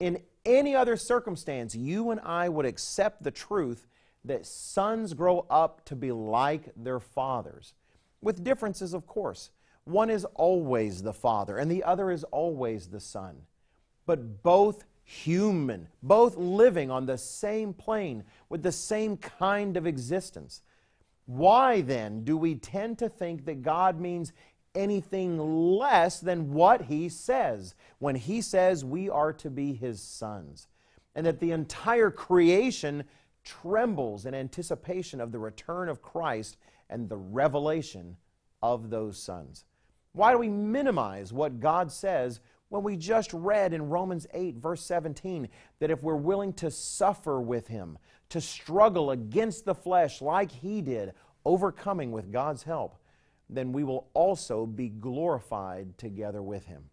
In 0.00 0.22
any 0.46 0.74
other 0.74 0.96
circumstance, 0.96 1.74
you 1.74 2.10
and 2.10 2.20
I 2.20 2.48
would 2.48 2.64
accept 2.64 3.22
the 3.22 3.30
truth 3.30 3.86
that 4.24 4.46
sons 4.46 5.12
grow 5.12 5.46
up 5.50 5.84
to 5.84 5.94
be 5.94 6.10
like 6.10 6.72
their 6.74 7.00
fathers, 7.00 7.74
with 8.22 8.44
differences, 8.44 8.94
of 8.94 9.06
course. 9.06 9.50
One 9.84 10.08
is 10.08 10.24
always 10.34 11.02
the 11.02 11.12
father, 11.12 11.58
and 11.58 11.70
the 11.70 11.84
other 11.84 12.10
is 12.10 12.24
always 12.24 12.88
the 12.88 13.00
son. 13.00 13.42
But 14.06 14.42
both 14.42 14.84
human, 15.08 15.86
both 16.02 16.36
living 16.36 16.90
on 16.90 17.06
the 17.06 17.16
same 17.16 17.72
plane 17.72 18.24
with 18.48 18.64
the 18.64 18.72
same 18.72 19.16
kind 19.16 19.76
of 19.76 19.86
existence. 19.86 20.62
Why 21.26 21.80
then 21.80 22.24
do 22.24 22.36
we 22.36 22.56
tend 22.56 22.98
to 22.98 23.08
think 23.08 23.44
that 23.44 23.62
God 23.62 24.00
means 24.00 24.32
anything 24.74 25.38
less 25.38 26.18
than 26.18 26.52
what 26.52 26.82
He 26.82 27.08
says 27.08 27.76
when 28.00 28.16
He 28.16 28.40
says 28.40 28.84
we 28.84 29.08
are 29.08 29.32
to 29.34 29.48
be 29.48 29.74
His 29.74 30.02
sons? 30.02 30.66
And 31.14 31.24
that 31.24 31.38
the 31.38 31.52
entire 31.52 32.10
creation 32.10 33.04
trembles 33.44 34.26
in 34.26 34.34
anticipation 34.34 35.20
of 35.20 35.30
the 35.30 35.38
return 35.38 35.88
of 35.88 36.02
Christ 36.02 36.56
and 36.90 37.08
the 37.08 37.16
revelation 37.16 38.16
of 38.60 38.90
those 38.90 39.22
sons. 39.22 39.64
Why 40.12 40.32
do 40.32 40.38
we 40.38 40.48
minimize 40.48 41.32
what 41.32 41.60
God 41.60 41.92
says 41.92 42.40
when 42.68 42.82
we 42.82 42.96
just 42.96 43.32
read 43.32 43.72
in 43.72 43.88
Romans 43.88 44.26
8, 44.32 44.56
verse 44.56 44.82
17, 44.82 45.48
that 45.78 45.90
if 45.90 46.02
we're 46.02 46.16
willing 46.16 46.52
to 46.54 46.70
suffer 46.70 47.40
with 47.40 47.68
Him, 47.68 47.98
to 48.30 48.40
struggle 48.40 49.12
against 49.12 49.64
the 49.64 49.74
flesh 49.74 50.20
like 50.20 50.50
He 50.50 50.82
did, 50.82 51.12
overcoming 51.44 52.10
with 52.10 52.32
God's 52.32 52.64
help, 52.64 52.96
then 53.48 53.72
we 53.72 53.84
will 53.84 54.08
also 54.14 54.66
be 54.66 54.88
glorified 54.88 55.96
together 55.96 56.42
with 56.42 56.66
Him. 56.66 56.84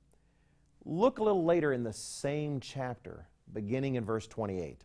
Look 0.85 1.17
a 1.17 1.23
little 1.23 1.45
later 1.45 1.73
in 1.73 1.83
the 1.83 1.93
same 1.93 2.59
chapter, 2.59 3.27
beginning 3.51 3.95
in 3.95 4.05
verse 4.05 4.27
28. 4.27 4.83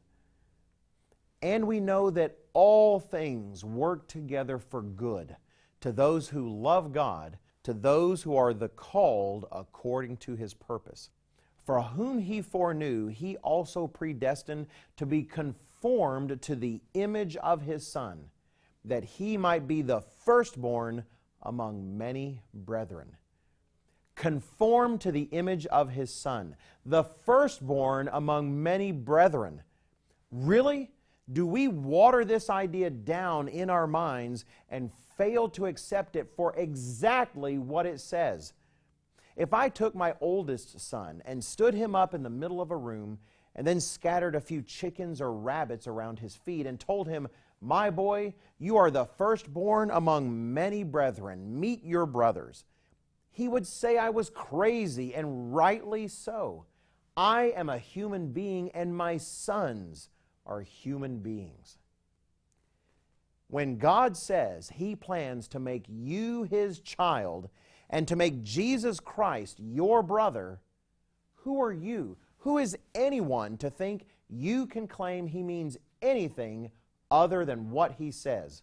And 1.43 1.67
we 1.67 1.81
know 1.81 2.11
that 2.11 2.39
all 2.53 2.99
things 2.99 3.65
work 3.65 4.09
together 4.09 4.59
for 4.59 4.83
good 4.83 5.37
to 5.81 5.93
those 5.93 6.29
who 6.29 6.49
love 6.49 6.93
God, 6.93 7.39
to 7.69 7.75
those 7.75 8.23
who 8.23 8.35
are 8.35 8.55
the 8.55 8.71
called 8.71 9.45
according 9.53 10.17
to 10.17 10.35
his 10.35 10.55
purpose. 10.55 11.11
For 11.67 11.83
whom 11.83 12.19
he 12.19 12.41
foreknew, 12.41 13.09
he 13.09 13.37
also 13.37 13.87
predestined 13.87 14.69
to 14.97 15.05
be 15.05 15.23
conformed 15.23 16.41
to 16.41 16.57
the 16.57 16.81
image 16.95 17.37
of 17.37 17.61
his 17.61 17.87
Son, 17.87 18.31
that 18.87 19.05
he 19.05 19.37
might 19.37 19.69
be 19.69 19.83
the 19.83 20.01
firstborn 20.01 21.05
among 21.43 21.99
many 21.99 22.41
brethren. 22.55 23.15
Conformed 24.15 25.03
to 25.03 25.13
the 25.13 25.29
image 25.33 25.67
of 25.67 25.91
his 25.91 26.11
Son, 26.11 26.57
the 26.87 27.05
firstborn 27.05 28.09
among 28.11 28.63
many 28.63 28.93
brethren. 28.93 29.61
Really? 30.33 30.91
Do 31.31 31.47
we 31.47 31.69
water 31.69 32.25
this 32.25 32.49
idea 32.49 32.91
down 32.91 33.49
in 33.49 33.69
our 33.69 33.87
minds 33.87 34.45
and 34.69 34.91
fail 35.17 35.49
to 35.51 35.67
accept 35.67 36.17
it 36.17 36.29
for 36.37 36.55
exactly 36.57 37.59
what 37.59 37.87
it 37.87 38.01
says? 38.01 38.55
If 39.37 39.53
I 39.53 39.69
took 39.69 39.95
my 39.95 40.15
oldest 40.21 40.81
son 40.81 41.23
and 41.25 41.45
stood 41.45 41.75
him 41.75 41.95
up 41.95 42.15
in 42.15 42.23
the 42.23 42.31
middle 42.31 42.61
of 42.61 42.71
a 42.71 42.77
room 42.77 43.19
and 43.55 43.67
then 43.67 43.81
scattered 43.81 44.35
a 44.35 44.41
few 44.41 44.63
chickens 44.63 45.21
or 45.21 45.33
rabbits 45.33 45.87
around 45.87 46.19
his 46.19 46.35
feet 46.35 46.67
and 46.67 46.81
told 46.81 47.09
him, 47.09 47.29
My 47.61 47.91
boy, 47.91 48.35
you 48.59 48.77
are 48.77 48.91
the 48.91 49.05
firstborn 49.05 49.91
among 49.91 50.55
many 50.55 50.83
brethren, 50.83 51.61
meet 51.61 51.85
your 51.85 52.07
brothers, 52.07 52.65
he 53.31 53.47
would 53.47 53.69
say 53.69 53.97
I 53.97 54.11
was 54.11 54.31
crazy, 54.31 55.15
and 55.15 55.55
rightly 55.55 56.09
so. 56.09 56.65
I 57.17 57.53
am 57.55 57.69
a 57.69 57.79
human 57.79 58.33
being, 58.33 58.71
and 58.73 58.97
my 58.97 59.17
sons 59.17 60.09
are 60.49 60.63
human 60.63 61.19
beings. 61.19 61.79
When 63.47 63.79
God 63.79 64.17
says 64.17 64.71
He 64.75 64.97
plans 64.97 65.47
to 65.49 65.61
make 65.61 65.85
you 65.89 66.43
His 66.43 66.81
child, 66.81 67.49
and 67.91 68.07
to 68.09 68.17
make 68.17 68.43
Jesus 68.43 69.01
Christ 69.01 69.59
your 69.61 70.03
brother, 70.03 70.61
who 71.37 71.63
are 71.63 71.73
you? 71.73 72.17
Who 72.39 72.59
is 72.59 72.77
anyone 72.95 73.57
to 73.59 73.71
think 73.71 74.07
you 74.29 74.67
can 74.67 74.87
claim 74.87 75.27
he 75.27 75.43
means 75.43 75.79
anything 76.03 76.71
other 77.11 77.45
than 77.45 77.71
what 77.71 77.93
he 77.93 78.11
says? 78.11 78.63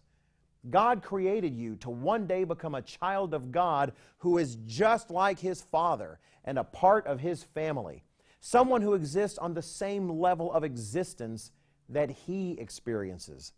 God 0.70 1.02
created 1.02 1.54
you 1.54 1.76
to 1.76 1.90
one 1.90 2.26
day 2.26 2.44
become 2.44 2.74
a 2.74 2.82
child 2.82 3.34
of 3.34 3.52
God 3.52 3.92
who 4.18 4.38
is 4.38 4.56
just 4.66 5.10
like 5.10 5.38
his 5.38 5.62
Father 5.62 6.18
and 6.44 6.58
a 6.58 6.64
part 6.64 7.06
of 7.06 7.20
his 7.20 7.42
family, 7.42 8.02
someone 8.40 8.82
who 8.82 8.94
exists 8.94 9.38
on 9.38 9.54
the 9.54 9.62
same 9.62 10.08
level 10.08 10.52
of 10.52 10.64
existence 10.64 11.50
that 11.88 12.10
he 12.10 12.52
experiences. 12.52 13.52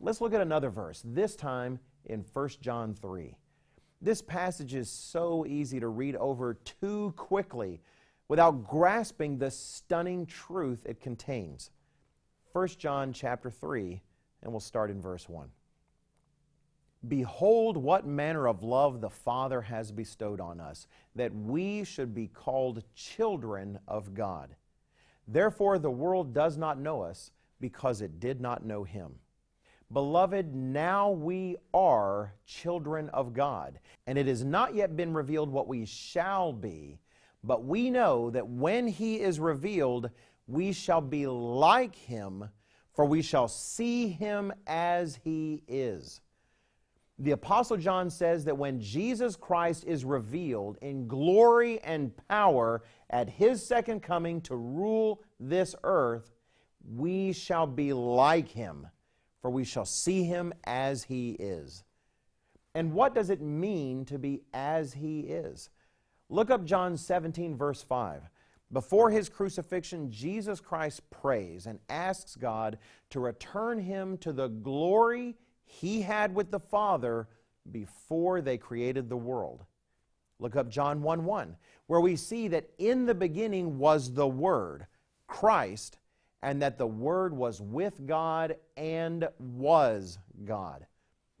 Let's 0.00 0.20
look 0.20 0.34
at 0.34 0.40
another 0.40 0.70
verse, 0.70 1.02
this 1.04 1.34
time 1.34 1.80
in 2.04 2.24
1 2.32 2.48
John 2.60 2.94
3. 2.94 3.36
This 4.00 4.22
passage 4.22 4.74
is 4.74 4.88
so 4.88 5.44
easy 5.46 5.80
to 5.80 5.88
read 5.88 6.14
over 6.16 6.54
too 6.54 7.12
quickly 7.16 7.80
without 8.28 8.64
grasping 8.64 9.38
the 9.38 9.50
stunning 9.50 10.26
truth 10.26 10.86
it 10.86 11.00
contains. 11.00 11.70
1 12.52 12.68
John 12.78 13.12
chapter 13.12 13.50
3, 13.50 14.00
and 14.42 14.52
we'll 14.52 14.60
start 14.60 14.90
in 14.90 15.00
verse 15.00 15.28
1. 15.28 15.48
Behold, 17.06 17.76
what 17.76 18.06
manner 18.06 18.48
of 18.48 18.62
love 18.62 19.00
the 19.00 19.10
Father 19.10 19.62
has 19.62 19.92
bestowed 19.92 20.40
on 20.40 20.60
us, 20.60 20.86
that 21.14 21.34
we 21.34 21.84
should 21.84 22.14
be 22.14 22.26
called 22.26 22.82
children 22.94 23.78
of 23.86 24.14
God. 24.14 24.56
Therefore, 25.26 25.78
the 25.78 25.90
world 25.90 26.32
does 26.32 26.56
not 26.56 26.78
know 26.78 27.02
us 27.02 27.30
because 27.60 28.00
it 28.00 28.20
did 28.20 28.40
not 28.40 28.64
know 28.64 28.84
Him. 28.84 29.14
Beloved, 29.92 30.54
now 30.54 31.10
we 31.10 31.56
are 31.72 32.34
children 32.44 33.08
of 33.10 33.32
God, 33.32 33.78
and 34.06 34.18
it 34.18 34.26
has 34.26 34.44
not 34.44 34.74
yet 34.74 34.96
been 34.96 35.14
revealed 35.14 35.50
what 35.50 35.66
we 35.66 35.86
shall 35.86 36.52
be, 36.52 36.98
but 37.42 37.64
we 37.64 37.88
know 37.88 38.28
that 38.30 38.46
when 38.46 38.86
He 38.86 39.20
is 39.20 39.40
revealed, 39.40 40.10
we 40.46 40.72
shall 40.72 41.00
be 41.00 41.26
like 41.26 41.94
Him, 41.94 42.48
for 42.92 43.06
we 43.06 43.22
shall 43.22 43.48
see 43.48 44.08
Him 44.08 44.52
as 44.66 45.18
He 45.24 45.62
is. 45.66 46.20
The 47.18 47.32
Apostle 47.32 47.78
John 47.78 48.10
says 48.10 48.44
that 48.44 48.58
when 48.58 48.80
Jesus 48.80 49.36
Christ 49.36 49.84
is 49.86 50.04
revealed 50.04 50.78
in 50.82 51.08
glory 51.08 51.80
and 51.80 52.12
power 52.28 52.84
at 53.10 53.28
His 53.28 53.64
second 53.66 54.02
coming 54.02 54.40
to 54.42 54.54
rule 54.54 55.22
this 55.40 55.74
earth, 55.82 56.30
we 56.96 57.32
shall 57.32 57.66
be 57.66 57.92
like 57.92 58.48
Him 58.48 58.88
for 59.40 59.50
we 59.50 59.64
shall 59.64 59.84
see 59.84 60.24
him 60.24 60.52
as 60.64 61.04
he 61.04 61.30
is. 61.30 61.84
And 62.74 62.92
what 62.92 63.14
does 63.14 63.30
it 63.30 63.40
mean 63.40 64.04
to 64.06 64.18
be 64.18 64.42
as 64.52 64.94
he 64.94 65.20
is? 65.20 65.70
Look 66.28 66.50
up 66.50 66.64
John 66.64 66.96
17, 66.96 67.56
verse 67.56 67.82
5. 67.82 68.28
Before 68.70 69.10
his 69.10 69.28
crucifixion, 69.28 70.10
Jesus 70.10 70.60
Christ 70.60 71.08
prays 71.10 71.66
and 71.66 71.78
asks 71.88 72.36
God 72.36 72.78
to 73.10 73.20
return 73.20 73.78
him 73.78 74.18
to 74.18 74.32
the 74.32 74.48
glory 74.48 75.36
he 75.64 76.02
had 76.02 76.34
with 76.34 76.50
the 76.50 76.60
Father 76.60 77.28
before 77.70 78.42
they 78.42 78.58
created 78.58 79.08
the 79.08 79.16
world. 79.16 79.64
Look 80.38 80.54
up 80.54 80.68
John 80.68 81.02
1 81.02 81.24
1, 81.24 81.56
where 81.86 82.00
we 82.00 82.16
see 82.16 82.48
that 82.48 82.68
in 82.78 83.06
the 83.06 83.14
beginning 83.14 83.78
was 83.78 84.12
the 84.12 84.28
Word, 84.28 84.86
Christ, 85.26 85.97
and 86.42 86.62
that 86.62 86.78
the 86.78 86.86
Word 86.86 87.32
was 87.34 87.60
with 87.60 88.06
God 88.06 88.56
and 88.76 89.28
was 89.38 90.18
God. 90.44 90.86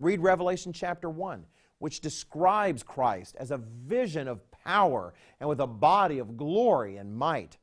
Read 0.00 0.20
Revelation 0.20 0.72
chapter 0.72 1.08
1, 1.10 1.44
which 1.78 2.00
describes 2.00 2.82
Christ 2.82 3.36
as 3.38 3.50
a 3.50 3.58
vision 3.58 4.28
of 4.28 4.48
power 4.50 5.14
and 5.40 5.48
with 5.48 5.60
a 5.60 5.66
body 5.66 6.18
of 6.18 6.36
glory 6.36 6.96
and 6.96 7.16
might. 7.16 7.58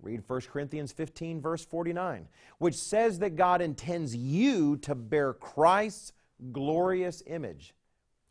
Read 0.00 0.22
1 0.26 0.40
Corinthians 0.52 0.90
15, 0.92 1.40
verse 1.40 1.64
49, 1.64 2.28
which 2.58 2.74
says 2.74 3.20
that 3.20 3.36
God 3.36 3.62
intends 3.62 4.16
you 4.16 4.76
to 4.78 4.94
bear 4.94 5.32
Christ's 5.32 6.12
glorious 6.50 7.22
image. 7.26 7.74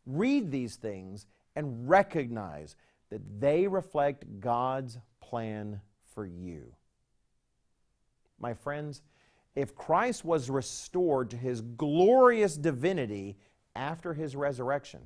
Read 0.04 0.50
these 0.50 0.76
things 0.76 1.26
and 1.56 1.88
recognize 1.88 2.76
that 3.10 3.40
they 3.40 3.66
reflect 3.66 4.40
God's 4.40 4.98
plan 5.20 5.80
for 6.14 6.26
you. 6.26 6.74
My 8.42 8.54
friends, 8.54 9.00
if 9.54 9.74
Christ 9.74 10.24
was 10.24 10.50
restored 10.50 11.30
to 11.30 11.36
his 11.36 11.60
glorious 11.62 12.56
divinity 12.56 13.38
after 13.76 14.12
his 14.12 14.34
resurrection, 14.34 15.00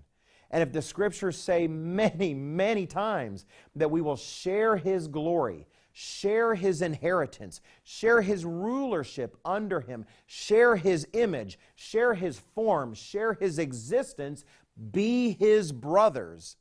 and 0.51 0.63
if 0.63 0.73
the 0.73 0.83
scriptures 0.83 1.37
say 1.37 1.69
many, 1.69 2.33
many 2.33 2.87
times 2.87 3.45
that 3.75 3.91
we 3.91 4.01
will 4.01 4.17
share 4.17 4.77
his 4.77 5.07
glory, 5.07 5.67
share 5.93 6.55
his 6.55 6.81
inheritance, 6.83 7.61
share 7.85 8.23
his 8.23 8.45
rulership 8.45 9.37
under 9.45 9.81
him, 9.81 10.07
share 10.27 10.77
his 10.77 11.07
image, 11.13 11.59
share 11.75 12.15
his 12.15 12.39
form, 12.55 12.95
share 12.95 13.35
his 13.35 13.59
existence, 13.59 14.45
be 14.93 15.33
his 15.33 15.73
brothers, 15.73 16.57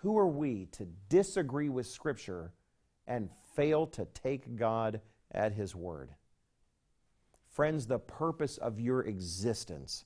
who 0.00 0.16
are 0.16 0.28
we 0.28 0.66
to 0.66 0.86
disagree 1.08 1.68
with 1.68 1.86
scripture 1.86 2.52
and 3.06 3.28
fail 3.54 3.86
to 3.86 4.06
take 4.06 4.56
God 4.56 5.00
at 5.34 5.52
His 5.52 5.74
Word. 5.74 6.10
Friends, 7.50 7.86
the 7.86 7.98
purpose 7.98 8.56
of 8.58 8.80
your 8.80 9.02
existence 9.02 10.04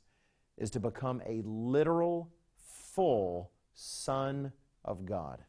is 0.56 0.70
to 0.70 0.80
become 0.80 1.22
a 1.26 1.42
literal, 1.44 2.30
full 2.56 3.50
Son 3.74 4.52
of 4.84 5.06
God. 5.06 5.42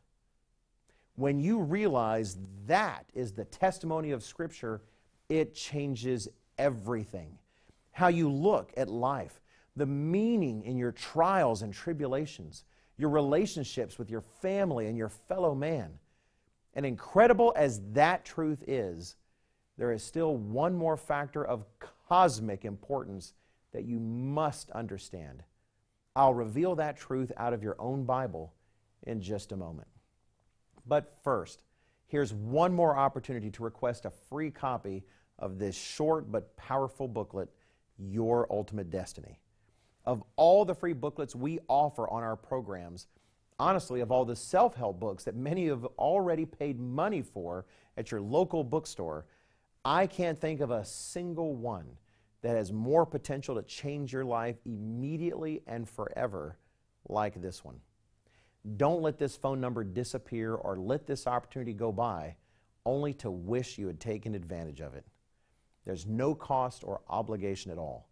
When 1.16 1.40
you 1.40 1.60
realize 1.60 2.38
that 2.68 3.06
is 3.14 3.34
the 3.34 3.46
testimony 3.46 4.12
of 4.12 4.24
Scripture, 4.24 4.82
it 5.28 5.54
changes 5.54 6.30
everything. 6.58 7.38
How 7.92 8.08
you 8.08 8.32
look 8.32 8.72
at 8.78 8.88
life, 8.88 9.42
the 9.76 9.86
meaning 9.86 10.64
in 10.64 10.78
your 10.78 10.92
trials 10.92 11.62
and 11.62 11.74
tribulations, 11.74 12.64
your 12.98 13.10
relationships 13.10 13.98
with 13.98 14.10
your 14.10 14.22
family 14.22 14.88
and 14.88 14.98
your 14.98 15.10
fellow 15.10 15.56
man. 15.56 15.92
And 16.74 16.86
incredible 16.86 17.52
as 17.56 17.82
that 17.94 18.24
truth 18.24 18.64
is, 18.68 19.16
there 19.80 19.94
is 19.94 20.04
still 20.04 20.36
one 20.36 20.76
more 20.76 20.98
factor 20.98 21.44
of 21.44 21.64
cosmic 22.10 22.66
importance 22.66 23.34
that 23.72 23.86
you 23.86 23.98
must 23.98 24.70
understand. 24.72 25.42
I'll 26.18 26.34
reveal 26.34 26.76
that 26.76 26.98
truth 26.98 27.32
out 27.38 27.54
of 27.54 27.64
your 27.64 27.78
own 27.80 28.04
Bible 28.04 28.54
in 29.04 29.22
just 29.22 29.54
a 29.54 29.58
moment. 29.58 29.88
But 30.86 31.16
first, 31.24 31.64
here's 32.08 32.34
one 32.34 32.74
more 32.74 32.98
opportunity 32.98 33.50
to 33.52 33.64
request 33.64 34.04
a 34.04 34.12
free 34.30 34.52
copy 34.52 35.06
of 35.38 35.60
this 35.60 35.76
short 35.78 36.30
but 36.30 36.58
powerful 36.58 37.08
booklet, 37.08 37.48
Your 37.98 38.48
Ultimate 38.52 38.90
Destiny. 38.90 39.40
Of 40.04 40.22
all 40.36 40.66
the 40.66 40.76
free 40.76 40.92
booklets 40.92 41.36
we 41.36 41.60
offer 41.70 42.10
on 42.10 42.22
our 42.22 42.36
programs, 42.36 43.08
honestly, 43.58 44.02
of 44.02 44.12
all 44.12 44.26
the 44.26 44.36
self 44.36 44.76
help 44.76 45.00
books 45.00 45.24
that 45.24 45.38
many 45.38 45.68
have 45.68 45.86
already 45.98 46.46
paid 46.46 46.82
money 46.82 47.22
for 47.22 47.66
at 47.96 48.12
your 48.12 48.20
local 48.20 48.66
bookstore, 48.66 49.26
I 49.86 50.08
can't 50.08 50.40
think 50.40 50.60
of 50.60 50.72
a 50.72 50.86
single 50.86 51.56
one 51.56 51.98
that 52.42 52.56
has 52.56 52.72
more 52.72 53.06
potential 53.06 53.56
to 53.56 53.62
change 53.64 54.14
your 54.14 54.26
life 54.26 54.58
immediately 54.66 55.62
and 55.68 55.88
forever 55.88 56.58
like 57.08 57.42
this 57.42 57.64
one. 57.64 57.80
Don't 58.78 59.02
let 59.02 59.18
this 59.18 59.38
phone 59.38 59.62
number 59.62 59.84
disappear 59.84 60.56
or 60.56 60.78
let 60.78 61.08
this 61.08 61.28
opportunity 61.28 61.74
go 61.74 61.92
by 61.92 62.36
only 62.86 63.14
to 63.14 63.32
wish 63.32 63.78
you 63.78 63.88
had 63.88 64.00
taken 64.00 64.36
advantage 64.36 64.82
of 64.82 64.94
it. 64.96 65.06
There's 65.86 66.06
no 66.06 66.36
cost 66.36 66.84
or 66.84 67.02
obligation 67.10 67.72
at 67.72 67.78
all. 67.78 68.10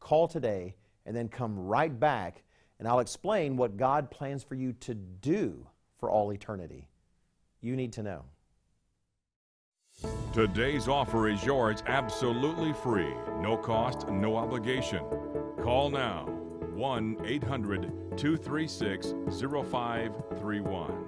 Call 0.00 0.28
today 0.28 0.74
and 1.06 1.16
then 1.16 1.28
come 1.28 1.58
right 1.58 1.98
back, 1.98 2.42
and 2.78 2.86
I'll 2.86 3.00
explain 3.00 3.56
what 3.56 3.76
God 3.76 4.10
plans 4.10 4.42
for 4.42 4.54
you 4.54 4.72
to 4.74 4.94
do 4.94 5.66
for 5.98 6.10
all 6.10 6.32
eternity. 6.32 6.88
You 7.60 7.76
need 7.76 7.92
to 7.94 8.02
know. 8.02 8.24
Today's 10.36 10.86
offer 10.86 11.30
is 11.30 11.42
yours 11.46 11.82
absolutely 11.86 12.74
free, 12.74 13.14
no 13.40 13.56
cost, 13.56 14.06
no 14.08 14.36
obligation. 14.36 15.02
Call 15.62 15.88
now 15.88 16.26
1 16.26 17.16
800 17.24 18.18
236 18.18 19.14
0531. 19.30 21.06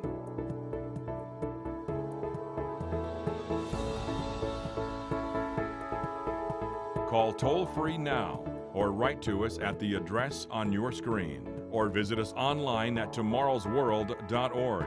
Call 7.06 7.34
toll 7.34 7.66
free 7.66 7.98
now 7.98 8.42
or 8.72 8.92
write 8.92 9.20
to 9.20 9.44
us 9.44 9.58
at 9.58 9.78
the 9.78 9.94
address 9.96 10.46
on 10.50 10.72
your 10.72 10.90
screen 10.90 11.46
or 11.70 11.90
visit 11.90 12.18
us 12.18 12.32
online 12.34 12.96
at 12.96 13.12
tomorrowsworld.org. 13.12 14.86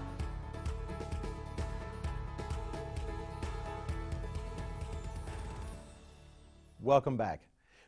Welcome 6.91 7.15
back. 7.15 7.47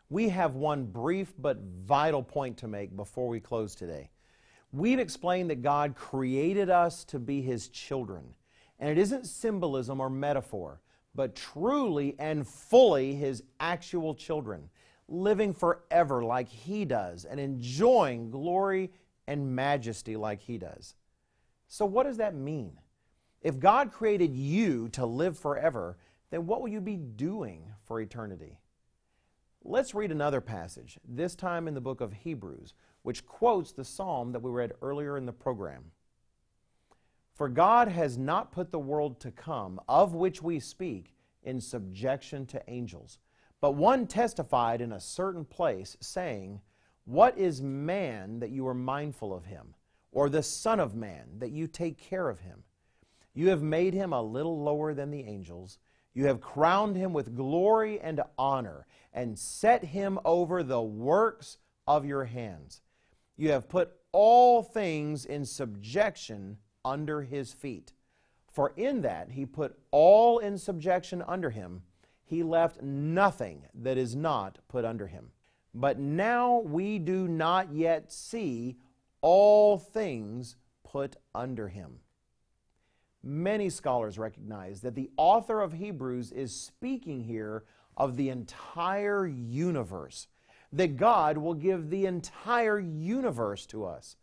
We 0.09 0.29
have 0.29 0.55
one 0.55 0.85
brief 0.85 1.33
but 1.37 1.57
vital 1.85 2.23
point 2.23 2.55
to 2.59 2.69
make 2.69 2.95
before 2.95 3.27
we 3.27 3.41
close 3.41 3.75
today. 3.75 4.09
We've 4.71 4.97
explained 4.97 5.49
that 5.49 5.61
God 5.61 5.93
created 5.93 6.69
us 6.69 7.03
to 7.05 7.19
be 7.19 7.41
His 7.41 7.67
children, 7.67 8.23
and 8.79 8.89
it 8.89 8.97
isn't 8.97 9.27
symbolism 9.27 9.99
or 9.99 10.09
metaphor, 10.09 10.79
but 11.13 11.35
truly 11.35 12.15
and 12.17 12.47
fully 12.47 13.13
His 13.13 13.43
actual 13.59 14.15
children, 14.15 14.69
living 15.09 15.53
forever 15.53 16.23
like 16.23 16.47
He 16.47 16.85
does 16.85 17.25
and 17.25 17.41
enjoying 17.41 18.31
glory 18.31 18.89
and 19.27 19.53
majesty 19.53 20.15
like 20.15 20.41
He 20.41 20.57
does. 20.57 20.95
So, 21.67 21.85
what 21.85 22.05
does 22.05 22.15
that 22.19 22.35
mean? 22.35 22.77
If 23.41 23.59
God 23.59 23.91
created 23.91 24.33
you 24.33 24.87
to 24.93 25.05
live 25.05 25.37
forever, 25.37 25.97
then 26.29 26.47
what 26.47 26.61
will 26.61 26.69
you 26.69 26.79
be 26.79 26.95
doing 26.95 27.65
for 27.83 27.99
eternity? 27.99 28.59
Let's 29.65 29.95
read 29.95 30.11
another 30.11 30.41
passage, 30.41 30.99
this 31.07 31.35
time 31.35 31.69
in 31.69 31.73
the 31.73 31.79
book 31.79 32.01
of 32.01 32.11
Hebrews, 32.11 32.73
which 33.01 33.25
quotes 33.25 33.71
the 33.71 33.85
psalm 33.85 34.33
that 34.33 34.41
we 34.41 34.51
read 34.51 34.73
earlier 34.81 35.17
in 35.17 35.25
the 35.25 35.31
program. 35.31 35.91
For 37.33 37.47
God 37.47 37.87
has 37.87 38.17
not 38.17 38.51
put 38.51 38.71
the 38.71 38.79
world 38.79 39.21
to 39.21 39.31
come, 39.31 39.79
of 39.87 40.13
which 40.13 40.41
we 40.41 40.59
speak, 40.59 41.15
in 41.43 41.61
subjection 41.61 42.45
to 42.47 42.69
angels. 42.69 43.19
But 43.61 43.75
one 43.75 44.05
testified 44.05 44.81
in 44.81 44.91
a 44.91 44.99
certain 44.99 45.45
place, 45.45 45.95
saying, 46.01 46.59
What 47.05 47.37
is 47.37 47.61
man 47.61 48.39
that 48.39 48.51
you 48.51 48.67
are 48.67 48.73
mindful 48.73 49.33
of 49.33 49.45
him, 49.45 49.75
or 50.11 50.27
the 50.27 50.43
Son 50.43 50.81
of 50.81 50.93
Man 50.93 51.39
that 51.39 51.51
you 51.51 51.67
take 51.67 51.97
care 51.97 52.29
of 52.29 52.41
him? 52.41 52.63
You 53.33 53.47
have 53.49 53.63
made 53.63 53.93
him 53.93 54.11
a 54.11 54.21
little 54.21 54.61
lower 54.61 54.93
than 54.93 55.09
the 55.09 55.23
angels. 55.23 55.79
You 56.13 56.27
have 56.27 56.41
crowned 56.41 56.95
him 56.95 57.13
with 57.13 57.35
glory 57.35 57.99
and 57.99 58.21
honor 58.37 58.85
and 59.13 59.37
set 59.37 59.83
him 59.83 60.19
over 60.25 60.63
the 60.63 60.81
works 60.81 61.57
of 61.87 62.05
your 62.05 62.25
hands. 62.25 62.81
You 63.35 63.51
have 63.51 63.69
put 63.69 63.91
all 64.11 64.61
things 64.61 65.25
in 65.25 65.45
subjection 65.45 66.57
under 66.85 67.21
his 67.21 67.51
feet. 67.51 67.93
For 68.51 68.73
in 68.77 69.01
that 69.01 69.31
he 69.31 69.45
put 69.45 69.77
all 69.89 70.37
in 70.37 70.57
subjection 70.57 71.23
under 71.27 71.49
him, 71.49 71.81
he 72.23 72.43
left 72.43 72.81
nothing 72.81 73.63
that 73.73 73.97
is 73.97 74.15
not 74.15 74.59
put 74.67 74.85
under 74.85 75.07
him. 75.07 75.31
But 75.73 75.97
now 75.97 76.59
we 76.59 76.99
do 76.99 77.27
not 77.27 77.73
yet 77.73 78.11
see 78.11 78.77
all 79.21 79.79
things 79.79 80.55
put 80.83 81.15
under 81.33 81.67
him. 81.67 81.99
Many 83.23 83.69
scholars 83.69 84.19
recognize 84.19 84.81
that 84.81 84.95
the 84.95 85.09
author 85.15 85.61
of 85.61 85.73
Hebrews 85.73 86.31
is 86.31 86.53
speaking 86.53 87.21
here 87.21 87.63
of 87.95 88.17
the 88.17 88.29
entire 88.29 89.25
universe, 89.25 90.27
that 90.73 90.97
God 90.97 91.37
will 91.37 91.53
give 91.53 91.89
the 91.89 92.05
entire 92.05 92.79
universe 92.79 93.65
to 93.67 93.85
us, 93.85 94.17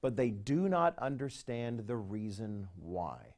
but 0.00 0.16
they 0.16 0.30
do 0.30 0.68
not 0.68 0.98
understand 0.98 1.86
the 1.86 1.96
reason 1.96 2.68
why. 2.76 3.34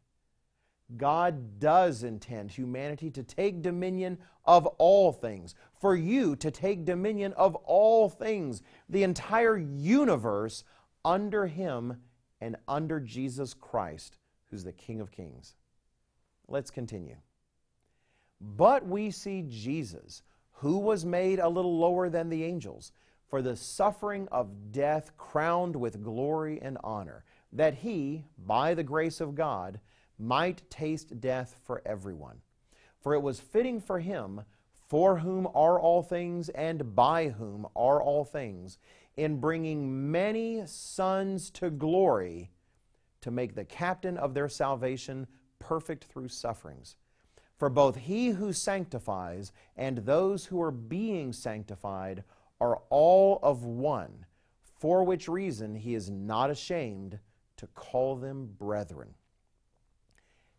God 0.96 1.59
does 1.59 2.03
intend 2.03 2.51
humanity 2.51 3.11
to 3.11 3.23
take 3.23 3.62
dominion 3.62 4.18
of 4.44 4.66
all 4.66 5.12
things, 5.12 5.55
for 5.81 5.94
you 5.94 6.37
to 6.37 6.51
take 6.51 6.85
dominion 6.85 7.33
of 7.35 7.55
all 7.57 8.09
things, 8.09 8.62
the 8.88 9.03
entire 9.03 9.57
universe 9.57 10.64
under 11.05 11.46
Him 11.46 12.01
and 12.40 12.57
under 12.66 13.01
Jesus 13.01 13.55
Christ, 13.55 14.16
who's 14.50 14.64
the 14.64 14.72
King 14.72 15.00
of 15.00 15.10
Kings. 15.10 15.54
Let's 16.48 16.70
continue. 16.70 17.16
But 18.40 18.86
we 18.86 19.10
see 19.10 19.44
Jesus, 19.48 20.22
who 20.52 20.78
was 20.78 21.04
made 21.04 21.38
a 21.38 21.48
little 21.48 21.78
lower 21.78 22.08
than 22.08 22.28
the 22.28 22.44
angels, 22.44 22.92
for 23.28 23.42
the 23.42 23.56
suffering 23.56 24.26
of 24.32 24.72
death 24.72 25.12
crowned 25.16 25.76
with 25.76 26.02
glory 26.02 26.60
and 26.60 26.78
honor, 26.82 27.24
that 27.52 27.74
he, 27.74 28.24
by 28.38 28.74
the 28.74 28.82
grace 28.82 29.20
of 29.20 29.34
God, 29.34 29.78
might 30.18 30.68
taste 30.70 31.20
death 31.20 31.60
for 31.64 31.80
everyone. 31.86 32.40
For 33.00 33.14
it 33.14 33.22
was 33.22 33.40
fitting 33.40 33.80
for 33.80 34.00
him, 34.00 34.42
for 34.88 35.18
whom 35.18 35.46
are 35.54 35.78
all 35.80 36.02
things 36.02 36.48
and 36.48 36.94
by 36.96 37.28
whom 37.28 37.66
are 37.76 38.02
all 38.02 38.24
things, 38.24 38.78
in 39.16 39.38
bringing 39.38 40.10
many 40.10 40.62
sons 40.66 41.50
to 41.50 41.70
glory, 41.70 42.50
to 43.20 43.30
make 43.30 43.54
the 43.54 43.64
captain 43.64 44.16
of 44.16 44.35
their 44.35 44.48
salvation 44.48 45.26
perfect 45.59 46.04
through 46.04 46.28
sufferings. 46.28 46.96
For 47.56 47.68
both 47.68 47.96
he 47.96 48.30
who 48.30 48.52
sanctifies 48.52 49.52
and 49.76 49.98
those 49.98 50.46
who 50.46 50.61
are 50.62 50.70
being 50.70 51.33
sanctified 51.33 52.24
are 52.61 52.80
all 52.88 53.38
of 53.42 53.64
one, 53.64 54.24
for 54.78 55.04
which 55.04 55.28
reason 55.28 55.74
he 55.74 55.94
is 55.94 56.11
not 56.11 56.50
ashamed 56.50 57.18
to 57.59 57.66
call 57.68 58.16
them 58.16 58.54
brethren. 58.59 59.14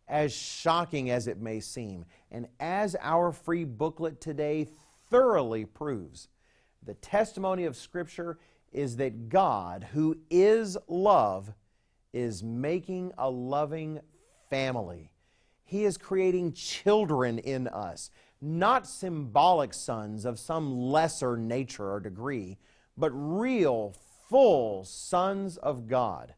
As 0.06 0.32
shocking 0.32 1.10
as 1.10 1.26
it 1.26 1.40
may 1.40 1.58
seem, 1.58 2.04
and 2.30 2.46
as 2.60 2.94
our 3.00 3.32
free 3.32 3.64
booklet 3.64 4.20
today 4.20 4.68
thoroughly 5.10 5.64
proves, 5.64 6.28
the 6.84 6.94
testimony 6.94 7.64
of 7.64 7.76
Scripture 7.76 8.38
is 8.72 8.96
that 8.96 9.28
God, 9.28 9.88
who 9.92 10.18
is 10.30 10.76
love, 10.86 11.52
is 12.12 12.42
making 12.42 13.12
a 13.18 13.30
loving 13.30 14.00
family 14.50 15.12
he 15.72 15.86
is 15.86 15.96
creating 15.96 16.52
children 16.52 17.38
in 17.38 17.66
us, 17.66 18.10
not 18.42 18.86
symbolic 18.86 19.72
sons 19.72 20.26
of 20.26 20.38
some 20.38 20.76
lesser 20.78 21.34
nature 21.34 21.90
or 21.90 21.98
degree, 21.98 22.58
but 22.94 23.10
real, 23.14 23.96
full 24.28 24.84
sons 24.84 25.56
of 25.56 25.88
God. 25.88 26.34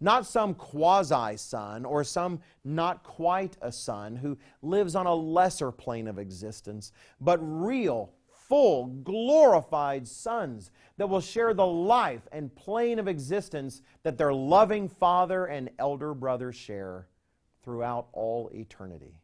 Not 0.00 0.24
some 0.24 0.54
quasi 0.54 1.36
son 1.36 1.84
or 1.84 2.02
some 2.02 2.40
not 2.64 3.02
quite 3.02 3.58
a 3.60 3.70
son 3.70 4.16
who 4.16 4.38
lives 4.62 4.94
on 4.94 5.04
a 5.04 5.14
lesser 5.14 5.70
plane 5.70 6.08
of 6.08 6.18
existence, 6.18 6.90
but 7.20 7.38
real, 7.42 8.14
full, 8.48 8.86
glorified 8.86 10.08
sons 10.08 10.70
that 10.96 11.08
will 11.08 11.20
share 11.20 11.54
the 11.54 11.66
life 11.66 12.26
and 12.32 12.54
plane 12.54 12.98
of 12.98 13.08
existence 13.08 13.82
that 14.02 14.18
their 14.18 14.32
loving 14.32 14.88
father 14.88 15.46
and 15.46 15.70
elder 15.78 16.14
brother 16.14 16.52
share 16.52 17.06
throughout 17.62 18.08
all 18.12 18.50
eternity. 18.54 19.14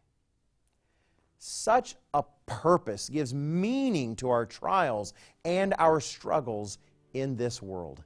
Such 1.39 1.97
a 2.13 2.25
purpose 2.47 3.09
gives 3.09 3.35
meaning 3.35 4.17
to 4.17 4.31
our 4.31 4.47
trials 4.47 5.15
and 5.45 5.75
our 5.79 6.01
struggles 6.01 6.79
in 7.13 7.37
this 7.37 7.61
world. 7.61 8.03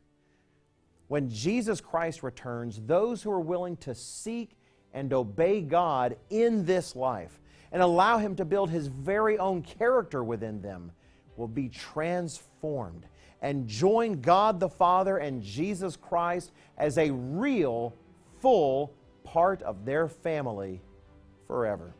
When 1.08 1.30
Jesus 1.30 1.80
Christ 1.80 2.22
returns, 2.22 2.80
those 2.84 3.22
who 3.22 3.30
are 3.30 3.40
willing 3.40 3.76
to 3.78 3.94
seek 3.94 4.56
and 4.92 5.12
obey 5.12 5.62
God 5.62 6.16
in 6.30 6.64
this 6.64 6.94
life 6.94 7.40
and 7.72 7.82
allow 7.82 8.18
Him 8.18 8.36
to 8.36 8.44
build 8.44 8.70
His 8.70 8.86
very 8.88 9.38
own 9.38 9.62
character 9.62 10.22
within 10.22 10.60
them 10.60 10.92
will 11.38 11.48
be 11.48 11.68
transformed 11.68 13.06
and 13.40 13.68
join 13.68 14.20
God 14.20 14.58
the 14.60 14.68
Father 14.68 15.18
and 15.18 15.42
Jesus 15.42 15.96
Christ 15.96 16.52
as 16.76 16.98
a 16.98 17.10
real, 17.10 17.94
full 18.40 18.92
part 19.24 19.62
of 19.62 19.84
their 19.84 20.08
family 20.08 20.80
forever. 21.46 21.94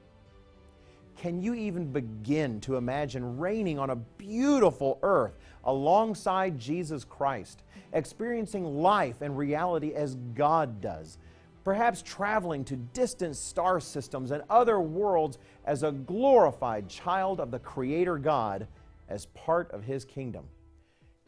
Can 1.16 1.42
you 1.42 1.55
even 1.55 1.92
begin 1.92 2.61
to 2.61 2.77
imagine 2.77 3.38
reigning 3.38 3.79
on 3.79 3.90
a 3.90 3.96
beautiful 3.96 4.98
earth 5.03 5.37
alongside 5.64 6.59
Jesus 6.59 7.05
Christ, 7.05 7.62
experiencing 7.92 8.64
life 8.64 9.20
and 9.20 9.37
reality 9.37 9.94
as 9.94 10.14
God 10.35 10.81
does? 10.81 11.18
Perhaps 11.64 12.03
traveling 12.03 12.64
to 12.66 12.77
distant 12.77 13.37
star 13.37 13.81
systems 13.81 14.31
and 14.31 14.42
other 14.48 14.81
worlds 14.81 15.38
as 15.64 15.83
a 15.83 15.90
glorified 15.90 16.88
child 16.88 17.40
of 17.40 17.51
the 17.51 17.59
Creator 17.59 18.18
God 18.18 18.68
as 19.09 19.27
part 19.27 19.71
of 19.73 19.83
His 19.83 20.05
kingdom. 20.05 20.44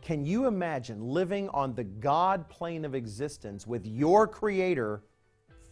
Can 0.02 0.24
you 0.24 0.46
imagine 0.46 1.02
living 1.02 1.48
on 1.50 1.74
the 1.74 1.84
God 1.84 2.48
plane 2.48 2.84
of 2.84 2.94
existence 2.94 3.66
with 3.66 3.86
your 3.86 4.26
Creator 4.26 5.02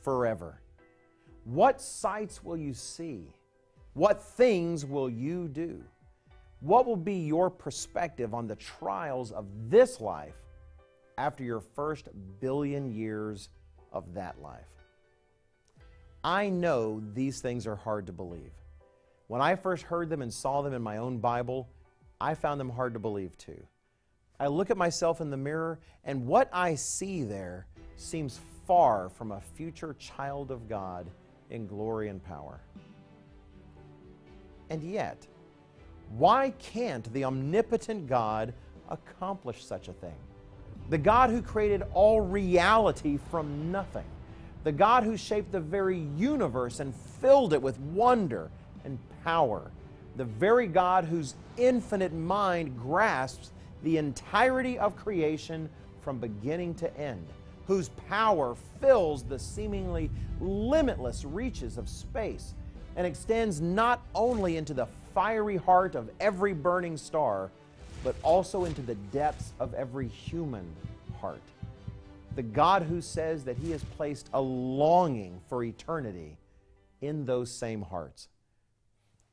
forever? 0.02 0.60
What 1.44 1.80
sights 1.80 2.44
will 2.44 2.56
you 2.56 2.74
see? 2.74 3.32
What 3.94 4.22
things 4.22 4.84
will 4.84 5.08
you 5.08 5.48
do? 5.48 5.82
What 6.60 6.86
will 6.86 6.96
be 6.96 7.14
your 7.14 7.50
perspective 7.50 8.34
on 8.34 8.46
the 8.46 8.56
trials 8.56 9.32
of 9.32 9.46
this 9.70 10.00
life 10.00 10.34
after 11.16 11.42
your 11.42 11.60
first 11.60 12.08
billion 12.40 12.92
years 12.92 13.48
of 13.92 14.12
that 14.14 14.40
life? 14.42 14.66
I 16.22 16.48
know 16.48 17.00
these 17.14 17.40
things 17.40 17.66
are 17.66 17.76
hard 17.76 18.06
to 18.06 18.12
believe. 18.12 18.52
When 19.28 19.40
I 19.40 19.56
first 19.56 19.84
heard 19.84 20.10
them 20.10 20.20
and 20.20 20.32
saw 20.32 20.62
them 20.62 20.74
in 20.74 20.82
my 20.82 20.96
own 20.96 21.18
Bible, 21.18 21.68
I 22.20 22.34
found 22.34 22.60
them 22.60 22.70
hard 22.70 22.94
to 22.94 22.98
believe 22.98 23.36
too. 23.38 23.66
I 24.40 24.46
look 24.46 24.70
at 24.70 24.76
myself 24.76 25.20
in 25.20 25.30
the 25.30 25.36
mirror, 25.36 25.80
and 26.04 26.26
what 26.26 26.48
I 26.52 26.74
see 26.74 27.24
there 27.24 27.66
seems 27.96 28.40
far 28.66 29.08
from 29.08 29.32
a 29.32 29.40
future 29.40 29.94
child 29.98 30.50
of 30.50 30.68
God 30.68 31.08
in 31.50 31.66
glory 31.66 32.08
and 32.08 32.22
power. 32.22 32.60
And 34.70 34.82
yet, 34.82 35.26
why 36.16 36.50
can't 36.58 37.12
the 37.12 37.24
omnipotent 37.24 38.06
God 38.06 38.52
accomplish 38.88 39.64
such 39.64 39.88
a 39.88 39.92
thing? 39.92 40.14
The 40.90 40.98
God 40.98 41.30
who 41.30 41.42
created 41.42 41.82
all 41.92 42.20
reality 42.20 43.18
from 43.30 43.72
nothing, 43.72 44.06
the 44.64 44.72
God 44.72 45.04
who 45.04 45.16
shaped 45.16 45.52
the 45.52 45.60
very 45.60 45.98
universe 46.16 46.80
and 46.80 46.94
filled 47.20 47.52
it 47.52 47.60
with 47.60 47.78
wonder 47.80 48.50
and 48.84 48.98
power, 49.24 49.70
the 50.18 50.24
very 50.24 50.66
God 50.66 51.04
whose 51.04 51.36
infinite 51.56 52.12
mind 52.12 52.76
grasps 52.76 53.52
the 53.84 53.96
entirety 53.96 54.76
of 54.78 54.96
creation 54.96 55.70
from 56.00 56.18
beginning 56.18 56.74
to 56.74 56.94
end, 56.98 57.24
whose 57.68 57.90
power 58.08 58.56
fills 58.80 59.22
the 59.22 59.38
seemingly 59.38 60.10
limitless 60.40 61.24
reaches 61.24 61.78
of 61.78 61.88
space 61.88 62.54
and 62.96 63.06
extends 63.06 63.60
not 63.60 64.02
only 64.12 64.56
into 64.56 64.74
the 64.74 64.88
fiery 65.14 65.56
heart 65.56 65.94
of 65.94 66.10
every 66.18 66.52
burning 66.52 66.96
star, 66.96 67.50
but 68.02 68.16
also 68.24 68.64
into 68.64 68.82
the 68.82 68.96
depths 69.12 69.52
of 69.60 69.72
every 69.74 70.08
human 70.08 70.66
heart. 71.20 71.42
The 72.34 72.42
God 72.42 72.82
who 72.82 73.00
says 73.00 73.44
that 73.44 73.56
He 73.56 73.70
has 73.70 73.84
placed 73.96 74.30
a 74.32 74.40
longing 74.40 75.40
for 75.48 75.62
eternity 75.62 76.36
in 77.00 77.24
those 77.24 77.52
same 77.52 77.82
hearts. 77.82 78.28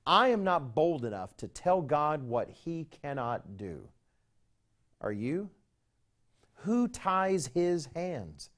I 0.07 0.29
am 0.29 0.43
not 0.43 0.75
bold 0.75 1.03
enough 1.03 1.35
to 1.37 1.47
tell 1.47 1.81
God 1.81 2.23
what 2.23 2.49
He 2.49 2.87
cannot 3.01 3.57
do. 3.57 3.87
Are 5.01 5.11
you? 5.11 5.49
Who 6.59 6.87
ties 6.87 7.47
His 7.47 7.89
hands? 7.95 8.49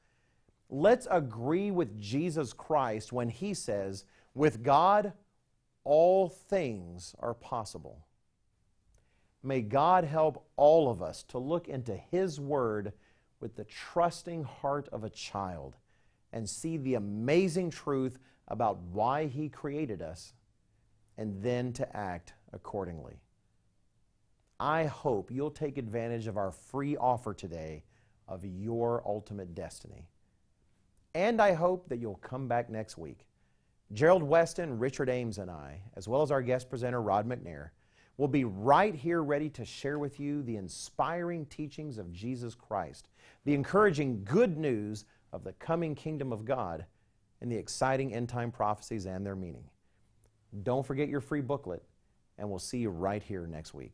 Let's 0.70 1.08
agree 1.10 1.72
with 1.72 2.00
Jesus 2.00 2.52
Christ 2.52 3.14
when 3.14 3.30
He 3.30 3.54
says, 3.54 4.04
with 4.34 4.62
God, 4.62 5.14
all 5.84 6.28
things 6.28 7.16
are 7.20 7.34
possible. 7.34 8.06
May 9.42 9.62
God 9.62 10.04
help 10.04 10.46
all 10.58 10.92
of 10.92 11.02
us 11.02 11.24
to 11.24 11.38
look 11.38 11.70
into 11.70 11.96
His 11.96 12.40
Word 12.40 12.92
with 13.40 13.56
the 13.56 13.64
trusting 13.64 14.44
heart 14.44 14.90
of 14.92 15.06
a 15.06 15.10
child 15.10 15.78
and 16.34 16.50
see 16.50 16.76
the 16.76 16.96
amazing 16.96 17.70
truth 17.70 18.20
about 18.50 18.80
why 18.92 19.28
He 19.28 19.48
created 19.48 20.02
us 20.02 20.34
and 21.18 21.42
then 21.42 21.74
to 21.74 21.98
act 21.98 22.34
accordingly. 22.54 23.20
I 24.60 24.86
hope 24.86 25.32
you'll 25.32 25.52
take 25.52 25.78
advantage 25.78 26.28
of 26.28 26.38
our 26.38 26.52
free 26.52 26.98
offer 26.98 27.34
today 27.34 27.84
of 28.28 28.44
your 28.44 29.04
ultimate 29.06 29.54
destiny. 29.54 30.08
And 31.14 31.42
I 31.42 31.54
hope 31.54 31.90
that 31.90 32.00
you'll 32.00 32.16
come 32.16 32.48
back 32.48 32.70
next 32.70 32.98
week. 32.98 33.28
Gerald 33.94 34.24
Weston, 34.24 34.78
Richard 34.80 35.10
Ames, 35.10 35.38
and 35.38 35.50
I, 35.50 35.82
as 35.96 36.08
well 36.08 36.22
as 36.22 36.32
our 36.32 36.42
guest 36.42 36.70
presenter, 36.70 37.02
Rod 37.02 37.28
McNair, 37.28 37.70
will 38.18 38.28
be 38.28 38.44
right 38.44 38.94
here 38.96 39.24
ready 39.24 39.50
to 39.50 39.64
share 39.64 40.00
with 40.00 40.20
you 40.20 40.42
the 40.42 40.58
inspiring 40.58 41.46
teachings 41.46 41.98
of 41.98 42.12
Jesus 42.12 42.56
Christ, 42.56 43.08
the 43.46 43.54
encouraging 43.54 44.24
good 44.24 44.58
news 44.58 45.06
of 45.32 45.44
the 45.44 45.54
coming 45.54 45.96
kingdom 45.96 46.34
of 46.34 46.44
God, 46.44 46.86
and 47.42 47.52
the 47.52 47.58
exciting 47.58 48.14
end 48.14 48.28
time 48.28 48.52
prophecies 48.52 49.06
and 49.06 49.26
their 49.26 49.36
meaning. 49.36 49.70
Don't 50.64 50.86
forget 50.86 51.10
your 51.10 51.22
free 51.22 51.42
booklet, 51.42 51.84
and 52.38 52.50
we'll 52.50 52.60
see 52.60 52.78
you 52.78 52.90
right 52.90 53.22
here 53.22 53.48
next 53.48 53.74
week. 53.74 53.94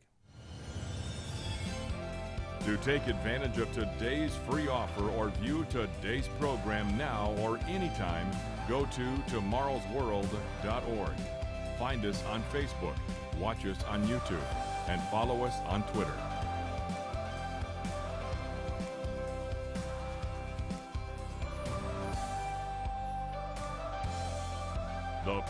To 2.64 2.78
take 2.78 3.06
advantage 3.08 3.58
of 3.58 3.70
today's 3.72 4.34
free 4.48 4.68
offer 4.68 5.10
or 5.10 5.28
view 5.28 5.66
today's 5.68 6.28
program 6.40 6.96
now 6.96 7.34
or 7.40 7.58
anytime, 7.68 8.26
go 8.68 8.86
to 8.86 9.02
tomorrowsworld.org. 9.28 11.14
Find 11.78 12.04
us 12.06 12.24
on 12.30 12.42
Facebook, 12.44 12.96
watch 13.38 13.66
us 13.66 13.76
on 13.84 14.02
YouTube, 14.04 14.40
and 14.88 15.02
follow 15.10 15.44
us 15.44 15.54
on 15.66 15.82
Twitter. 15.88 16.14